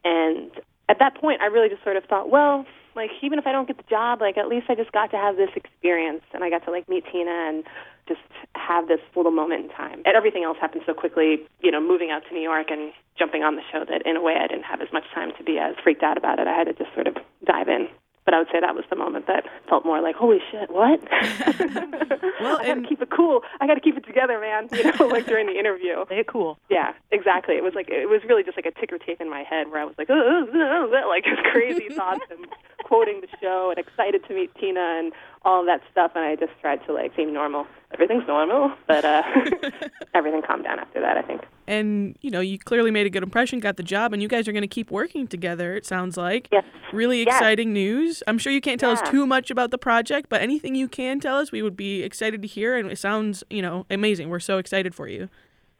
And 0.04 0.52
at 0.90 1.00
that 1.00 1.16
point, 1.16 1.42
I 1.42 1.46
really 1.46 1.70
just 1.70 1.84
sort 1.84 1.96
of 1.96 2.04
thought, 2.06 2.30
well, 2.30 2.66
like, 2.96 3.12
even 3.22 3.40
if 3.40 3.48
I 3.48 3.54
don't 3.54 3.68
get 3.68 3.78
the 3.78 3.88
job, 3.90 4.20
like, 4.20 4.38
at 4.38 4.48
least 4.48 4.68
I 4.68 4.76
just 4.76 4.92
got 4.92 5.12
to 5.12 5.18
have 5.18 5.38
this 5.38 5.52
experience 5.56 6.24
and 6.34 6.44
I 6.44 6.50
got 6.50 6.66
to, 6.66 6.72
like, 6.72 6.90
meet 6.90 7.06
Tina 7.10 7.32
and 7.32 7.64
just 8.12 8.28
have 8.56 8.88
this 8.88 9.00
little 9.16 9.32
moment 9.32 9.64
in 9.64 9.70
time. 9.72 10.02
And 10.06 10.16
everything 10.16 10.44
else 10.44 10.58
happened 10.60 10.84
so 10.86 10.94
quickly, 10.94 11.48
you 11.62 11.72
know, 11.72 11.80
moving 11.80 12.12
out 12.12 12.24
to 12.28 12.34
New 12.34 12.44
York 12.44 12.68
and 12.70 12.92
jumping 13.18 13.44
on 13.44 13.56
the 13.56 13.64
show 13.72 13.86
that 13.88 14.06
in 14.06 14.18
a 14.18 14.22
way 14.22 14.36
I 14.36 14.48
didn't 14.48 14.68
have 14.68 14.82
as 14.82 14.92
much 14.92 15.06
time 15.14 15.32
to 15.38 15.44
be 15.44 15.58
as 15.58 15.76
freaked 15.84 16.04
out 16.04 16.18
about 16.18 16.40
it. 16.40 16.48
I 16.48 16.54
had 16.54 16.68
to 16.68 16.74
just 16.74 16.94
sort 16.94 17.08
of 17.08 17.16
dive 17.46 17.68
in. 17.68 17.88
But 18.24 18.36
I 18.36 18.38
would 18.38 18.48
say 18.52 18.60
that 18.62 18.76
was 18.76 18.86
the 18.90 18.96
moment 18.96 19.26
that 19.28 19.46
felt 19.68 19.84
more 19.84 20.00
like, 20.00 20.16
holy 20.16 20.40
shit, 20.52 20.70
what? 20.70 21.00
Well, 22.42 22.58
I 22.60 22.66
got 22.66 22.82
to 22.82 22.88
keep 22.88 23.02
it 23.02 23.10
cool. 23.16 23.42
I 23.60 23.68
got 23.68 23.76
to 23.76 23.82
keep 23.82 23.98
it 23.98 24.06
together, 24.06 24.40
man. 24.40 24.68
You 24.74 24.92
know, 24.92 25.08
like 25.14 25.28
during 25.28 25.46
the 25.46 25.58
interview. 25.58 26.06
It 26.10 26.28
cool. 26.28 26.58
Yeah, 26.70 26.94
exactly. 27.12 27.56
It 27.56 27.64
was 27.64 27.74
like 27.76 27.90
it 27.90 28.10
was 28.10 28.22
really 28.28 28.44
just 28.44 28.58
like 28.58 28.66
a 28.66 28.72
ticker 28.80 28.98
tape 28.98 29.22
in 29.22 29.30
my 29.30 29.44
head 29.44 29.70
where 29.70 29.80
I 29.80 29.86
was 29.86 29.94
like, 29.98 30.10
oh, 30.10 30.48
oh, 30.52 30.90
oh," 30.92 31.08
like 31.08 31.24
just 31.24 31.44
crazy 31.52 31.90
thoughts 31.96 32.26
and 32.32 32.48
quoting 32.84 33.22
the 33.22 33.28
show 33.40 33.70
and 33.70 33.78
excited 33.78 34.26
to 34.28 34.34
meet 34.34 34.54
Tina 34.56 34.82
and 35.00 35.14
all 35.44 35.62
of 35.62 35.66
that 35.66 35.82
stuff. 35.92 36.12
And 36.16 36.24
I 36.24 36.36
just 36.36 36.52
tried 36.62 36.86
to 36.88 36.94
like 36.94 37.16
seem 37.16 37.34
normal. 37.34 37.66
Everything's 37.94 38.26
normal, 38.28 38.72
but 38.88 39.04
uh, 39.04 39.22
everything 40.14 40.42
calmed 40.42 40.64
down 40.64 40.80
after 40.80 41.02
that. 41.02 41.18
I 41.18 41.22
think. 41.22 41.42
And, 41.68 42.18
you 42.22 42.32
know, 42.32 42.40
you 42.42 42.58
clearly 42.60 42.92
made 42.92 43.06
a 43.06 43.10
good 43.10 43.24
impression, 43.24 43.60
got 43.60 43.78
the 43.78 43.84
job, 43.84 44.12
and 44.14 44.22
you 44.22 44.28
guys 44.28 44.48
are 44.48 44.52
going 44.52 44.62
to 44.64 44.68
keep 44.68 44.92
working 44.92 45.26
together, 45.28 45.76
it 45.76 45.86
sounds 45.86 46.18
like. 46.18 46.50
Yes. 46.52 46.66
Really 46.92 47.20
Yes. 47.20 47.28
exciting 47.36 47.72
news. 47.72 48.22
I'm 48.28 48.38
sure 48.38 48.52
you 48.52 48.60
can't 48.62 48.80
tell 48.80 48.92
us 48.92 49.02
too 49.10 49.26
much 49.26 49.50
about 49.52 49.72
the 49.72 49.78
project, 49.78 50.28
but 50.30 50.42
anything 50.42 50.76
you 50.76 50.88
can 50.90 51.20
tell 51.22 51.38
us, 51.38 51.52
we 51.52 51.62
would 51.62 51.78
be 51.78 52.04
excited 52.04 52.42
to 52.42 52.48
hear. 52.48 52.76
And 52.76 52.92
it 52.92 52.98
sounds, 52.98 53.44
you 53.50 53.62
know, 53.62 53.86
amazing. 53.90 54.30
We're 54.30 54.40
so 54.40 54.58
excited 54.58 54.94
for 54.94 55.08
you. 55.08 55.30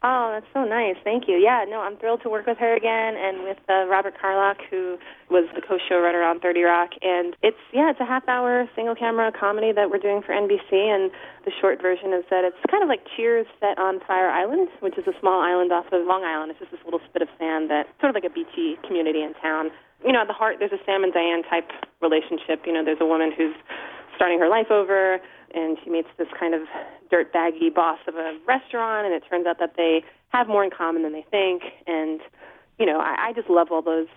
Oh, 0.04 0.34
that's 0.34 0.50
so 0.52 0.66
nice. 0.66 0.98
Thank 1.04 1.28
you. 1.30 1.38
Yeah, 1.38 1.64
no, 1.70 1.82
I'm 1.82 1.96
thrilled 1.98 2.24
to 2.24 2.30
work 2.30 2.48
with 2.48 2.58
her 2.58 2.74
again 2.74 3.14
and 3.14 3.44
with 3.44 3.62
uh, 3.70 3.86
Robert 3.86 4.18
Carlock, 4.20 4.58
who 4.66 4.98
was 5.30 5.46
the 5.54 5.62
co-showrunner 5.62 6.26
on 6.26 6.40
30 6.40 6.64
Rock. 6.64 6.90
And 7.04 7.38
it's 7.44 7.62
yeah, 7.72 7.92
it's 7.92 8.00
a 8.02 8.06
half-hour 8.06 8.66
single-camera 8.76 9.34
comedy 9.38 9.72
that 9.72 9.92
we're 9.92 10.02
doing 10.02 10.24
for 10.26 10.34
NBC. 10.34 10.74
And 10.74 11.12
the 11.46 11.52
short 11.62 11.84
version 11.84 12.18
is 12.18 12.26
that 12.34 12.42
it's 12.42 12.58
kind 12.72 12.82
of 12.82 12.90
like 12.90 13.06
Cheers 13.16 13.46
set 13.62 13.78
on 13.78 14.02
Fire 14.02 14.30
Island, 14.30 14.70
which 14.80 14.98
is 14.98 15.06
a 15.06 15.14
small 15.22 15.40
island 15.40 15.72
off 15.72 15.86
of 15.94 16.02
Long 16.08 16.26
Island. 16.26 16.50
It's 16.50 16.60
just 16.60 16.72
this 16.72 16.82
little 16.84 17.02
spit 17.06 17.22
of 17.22 17.30
sand 17.38 17.70
that 17.70 17.86
sort 18.02 18.10
of 18.10 18.18
like 18.18 18.26
a 18.26 18.34
beachy 18.34 18.82
community 18.82 19.22
in 19.22 19.38
town. 19.38 19.70
You 20.02 20.14
know, 20.18 20.26
at 20.26 20.28
the 20.28 20.34
heart, 20.34 20.58
there's 20.58 20.74
a 20.74 20.82
Sam 20.82 21.06
and 21.06 21.14
Diane 21.14 21.46
type 21.46 21.70
relationship. 22.02 22.66
You 22.66 22.74
know, 22.74 22.82
there's 22.82 23.02
a 23.02 23.06
woman 23.06 23.30
who's 23.30 23.54
starting 24.16 24.40
her 24.40 24.50
life 24.50 24.72
over, 24.72 25.20
and 25.54 25.78
she 25.84 25.90
meets 25.90 26.08
this 26.18 26.28
kind 26.40 26.54
of 26.54 26.62
dirtbaggy 27.12 27.74
boss 27.74 28.00
of 28.08 28.16
a 28.16 28.38
restaurant, 28.48 29.06
and 29.06 29.16
it 29.16 29.24
turns 29.30 29.46
out 29.46 29.60
that 29.60 29.74
they 29.76 30.04
have 30.30 30.48
more 30.48 30.64
in 30.64 30.70
common 30.70 31.04
than 31.04 31.14
they 31.14 31.26
think. 31.30 31.64
And 31.88 32.22
you 32.80 32.86
know, 32.86 33.00
I, 33.00 33.30
I 33.30 33.34
just 33.34 33.50
love 33.50 33.68
all 33.72 33.82
those 33.82 34.08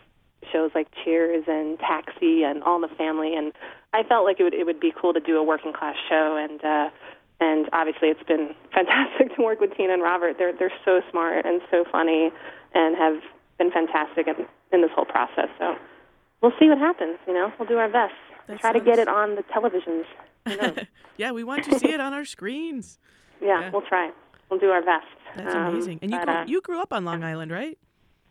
shows 0.52 0.70
like 0.74 0.88
Cheers 1.04 1.44
and 1.46 1.78
Taxi 1.78 2.42
and 2.42 2.62
All 2.62 2.76
in 2.76 2.82
the 2.82 2.96
Family, 2.96 3.34
and 3.34 3.52
I 3.92 4.02
felt 4.02 4.24
like 4.24 4.40
it 4.40 4.44
would 4.44 4.54
it 4.54 4.64
would 4.64 4.80
be 4.80 4.92
cool 4.92 5.12
to 5.12 5.20
do 5.20 5.36
a 5.36 5.42
working 5.42 5.72
class 5.72 5.96
show, 6.08 6.36
and 6.38 6.62
uh, 6.64 6.90
and 7.40 7.68
obviously 7.72 8.08
it's 8.08 8.22
been 8.22 8.54
fantastic 8.74 9.34
to 9.36 9.42
work 9.42 9.60
with 9.60 9.76
Tina 9.76 9.92
and 9.94 10.02
Robert. 10.02 10.36
They're 10.38 10.56
they're 10.56 10.72
so 10.84 11.00
smart 11.10 11.46
and 11.46 11.60
so 11.70 11.84
funny, 11.90 12.30
and 12.74 12.96
have 12.96 13.20
been 13.58 13.70
fantastic 13.70 14.26
in, 14.26 14.46
in 14.72 14.82
this 14.82 14.90
whole 14.94 15.04
process. 15.04 15.48
So 15.58 15.76
we'll 16.42 16.56
see 16.58 16.68
what 16.68 16.78
happens. 16.78 17.18
You 17.26 17.34
know, 17.34 17.52
we'll 17.58 17.68
do 17.68 17.78
our 17.78 17.88
best. 17.88 18.14
That 18.46 18.60
Try 18.60 18.72
to 18.72 18.80
get 18.80 18.98
it 18.98 19.08
on 19.08 19.36
the 19.36 19.42
televisions. 19.44 20.04
Yeah, 21.16 21.30
we 21.30 21.44
want 21.44 21.62
to 21.66 21.78
see 21.78 21.92
it 21.92 22.00
on 22.00 22.12
our 22.12 22.24
screens. 22.24 22.98
Yeah, 23.40 23.60
Yeah. 23.60 23.70
we'll 23.70 23.82
try. 23.82 24.10
We'll 24.50 24.58
do 24.58 24.70
our 24.70 24.82
best. 24.82 25.06
That's 25.36 25.54
Um, 25.54 25.66
amazing. 25.74 26.00
And 26.02 26.10
you 26.10 26.18
but, 26.18 26.24
grew, 26.26 26.34
uh, 26.34 26.44
you 26.46 26.60
grew 26.60 26.80
up 26.82 26.92
on 26.92 27.04
Long 27.04 27.22
Island, 27.22 27.52
right? 27.52 27.78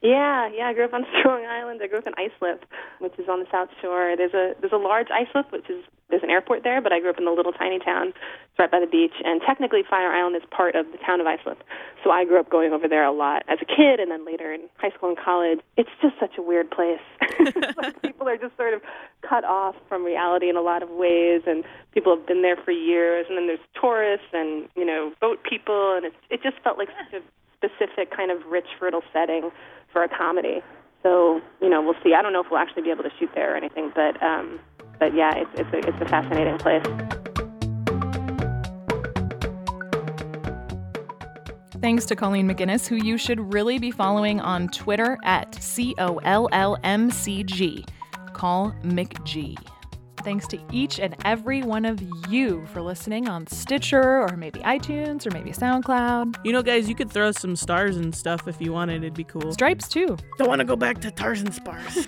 Yeah, 0.03 0.49
yeah. 0.53 0.67
I 0.67 0.73
grew 0.73 0.83
up 0.83 0.93
on 0.93 1.05
Strong 1.19 1.45
Island. 1.45 1.79
I 1.81 1.87
grew 1.87 1.99
up 1.99 2.07
in 2.07 2.13
Islip, 2.19 2.65
which 2.99 3.17
is 3.17 3.29
on 3.29 3.39
the 3.39 3.47
South 3.49 3.69
Shore. 3.81 4.15
There's 4.17 4.33
a 4.33 4.53
there's 4.59 4.73
a 4.73 4.77
large 4.77 5.07
Islip, 5.07 5.51
which 5.51 5.69
is 5.69 5.83
there's 6.09 6.23
an 6.23 6.29
airport 6.29 6.63
there, 6.63 6.81
but 6.81 6.91
I 6.91 6.99
grew 6.99 7.09
up 7.09 7.17
in 7.17 7.25
the 7.25 7.31
little 7.31 7.53
tiny 7.53 7.79
town. 7.79 8.09
It's 8.09 8.59
right 8.59 8.69
by 8.69 8.81
the 8.81 8.85
beach, 8.85 9.15
and 9.23 9.41
technically 9.41 9.81
Fire 9.89 10.11
Island 10.11 10.35
is 10.35 10.43
part 10.51 10.75
of 10.75 10.91
the 10.91 10.97
town 10.99 11.21
of 11.21 11.25
Islip. 11.25 11.63
So 12.03 12.11
I 12.11 12.25
grew 12.25 12.39
up 12.39 12.49
going 12.49 12.73
over 12.73 12.87
there 12.87 13.05
a 13.05 13.13
lot 13.13 13.43
as 13.47 13.59
a 13.61 13.65
kid, 13.65 14.01
and 14.03 14.11
then 14.11 14.25
later 14.25 14.53
in 14.53 14.67
high 14.75 14.91
school 14.91 15.07
and 15.07 15.17
college. 15.17 15.59
It's 15.77 15.89
just 16.01 16.19
such 16.19 16.37
a 16.37 16.41
weird 16.41 16.69
place. 16.69 17.01
Like 17.77 18.01
people 18.03 18.27
are 18.27 18.37
just 18.37 18.57
sort 18.57 18.73
of 18.73 18.81
cut 19.27 19.45
off 19.45 19.75
from 19.87 20.03
reality 20.03 20.49
in 20.49 20.57
a 20.57 20.61
lot 20.61 20.83
of 20.83 20.89
ways, 20.89 21.43
and 21.47 21.63
people 21.93 22.15
have 22.15 22.27
been 22.27 22.41
there 22.41 22.57
for 22.57 22.71
years. 22.71 23.25
And 23.29 23.37
then 23.37 23.47
there's 23.47 23.63
tourists 23.79 24.27
and 24.33 24.67
you 24.75 24.85
know 24.85 25.13
boat 25.21 25.39
people, 25.49 25.95
and 25.95 26.05
it 26.05 26.13
it 26.29 26.43
just 26.43 26.59
felt 26.61 26.77
like 26.77 26.89
such 26.89 27.21
a 27.21 27.23
specific 27.55 28.11
kind 28.15 28.29
of 28.29 28.45
rich, 28.51 28.67
fertile 28.77 29.03
setting 29.13 29.49
for 29.93 30.03
a 30.03 30.09
comedy. 30.09 30.61
So 31.03 31.41
you 31.61 31.69
know, 31.69 31.81
we'll 31.81 31.95
see. 32.03 32.13
I 32.13 32.21
don't 32.21 32.33
know 32.33 32.41
if 32.41 32.47
we'll 32.49 32.59
actually 32.59 32.81
be 32.81 32.91
able 32.91 33.03
to 33.03 33.11
shoot 33.19 33.29
there 33.35 33.53
or 33.53 33.55
anything, 33.55 33.91
but 33.95 34.21
um, 34.21 34.59
but 34.99 35.15
yeah, 35.15 35.31
it's 35.35 35.51
it's 35.53 35.73
a 35.73 35.77
it's 35.87 36.01
a 36.01 36.09
fascinating 36.09 36.57
place. 36.57 36.83
Thanks 41.81 42.05
to 42.05 42.15
Colleen 42.15 42.47
McGuinness, 42.47 42.87
who 42.87 42.95
you 42.95 43.17
should 43.17 43.53
really 43.53 43.77
be 43.77 43.91
following 43.91 44.39
on 44.39 44.69
Twitter 44.69 45.17
at 45.25 45.61
C 45.61 45.93
O 45.97 46.17
L 46.23 46.47
L 46.53 46.77
M 46.83 47.11
C 47.11 47.43
G. 47.43 47.85
Call 48.33 48.73
McG. 48.83 49.57
Thanks 50.23 50.47
to 50.47 50.59
each 50.71 50.99
and 50.99 51.15
every 51.25 51.63
one 51.63 51.85
of 51.85 52.01
you 52.29 52.65
for 52.67 52.81
listening 52.81 53.27
on 53.27 53.45
Stitcher 53.47 54.21
or 54.21 54.37
maybe 54.37 54.59
iTunes 54.61 55.27
or 55.27 55.31
maybe 55.31 55.51
SoundCloud. 55.51 56.37
You 56.45 56.53
know, 56.53 56.63
guys, 56.63 56.87
you 56.87 56.95
could 56.95 57.11
throw 57.11 57.31
some 57.31 57.55
stars 57.55 57.97
and 57.97 58.15
stuff 58.15 58.47
if 58.47 58.61
you 58.61 58.71
wanted. 58.71 59.03
It'd 59.03 59.13
be 59.13 59.25
cool. 59.25 59.51
Stripes 59.51 59.87
too. 59.87 60.17
Don't 60.37 60.47
want 60.47 60.59
to 60.59 60.65
go 60.65 60.75
back 60.75 61.01
to 61.01 61.11
Tarzan 61.11 61.51
Spars. 61.51 62.07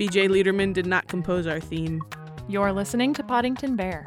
BJ 0.00 0.28
Leiderman 0.28 0.72
did 0.72 0.86
not 0.86 1.08
compose 1.08 1.46
our 1.46 1.60
theme. 1.60 2.02
You're 2.48 2.72
listening 2.72 3.12
to 3.14 3.22
Podington 3.22 3.76
Bear. 3.76 4.06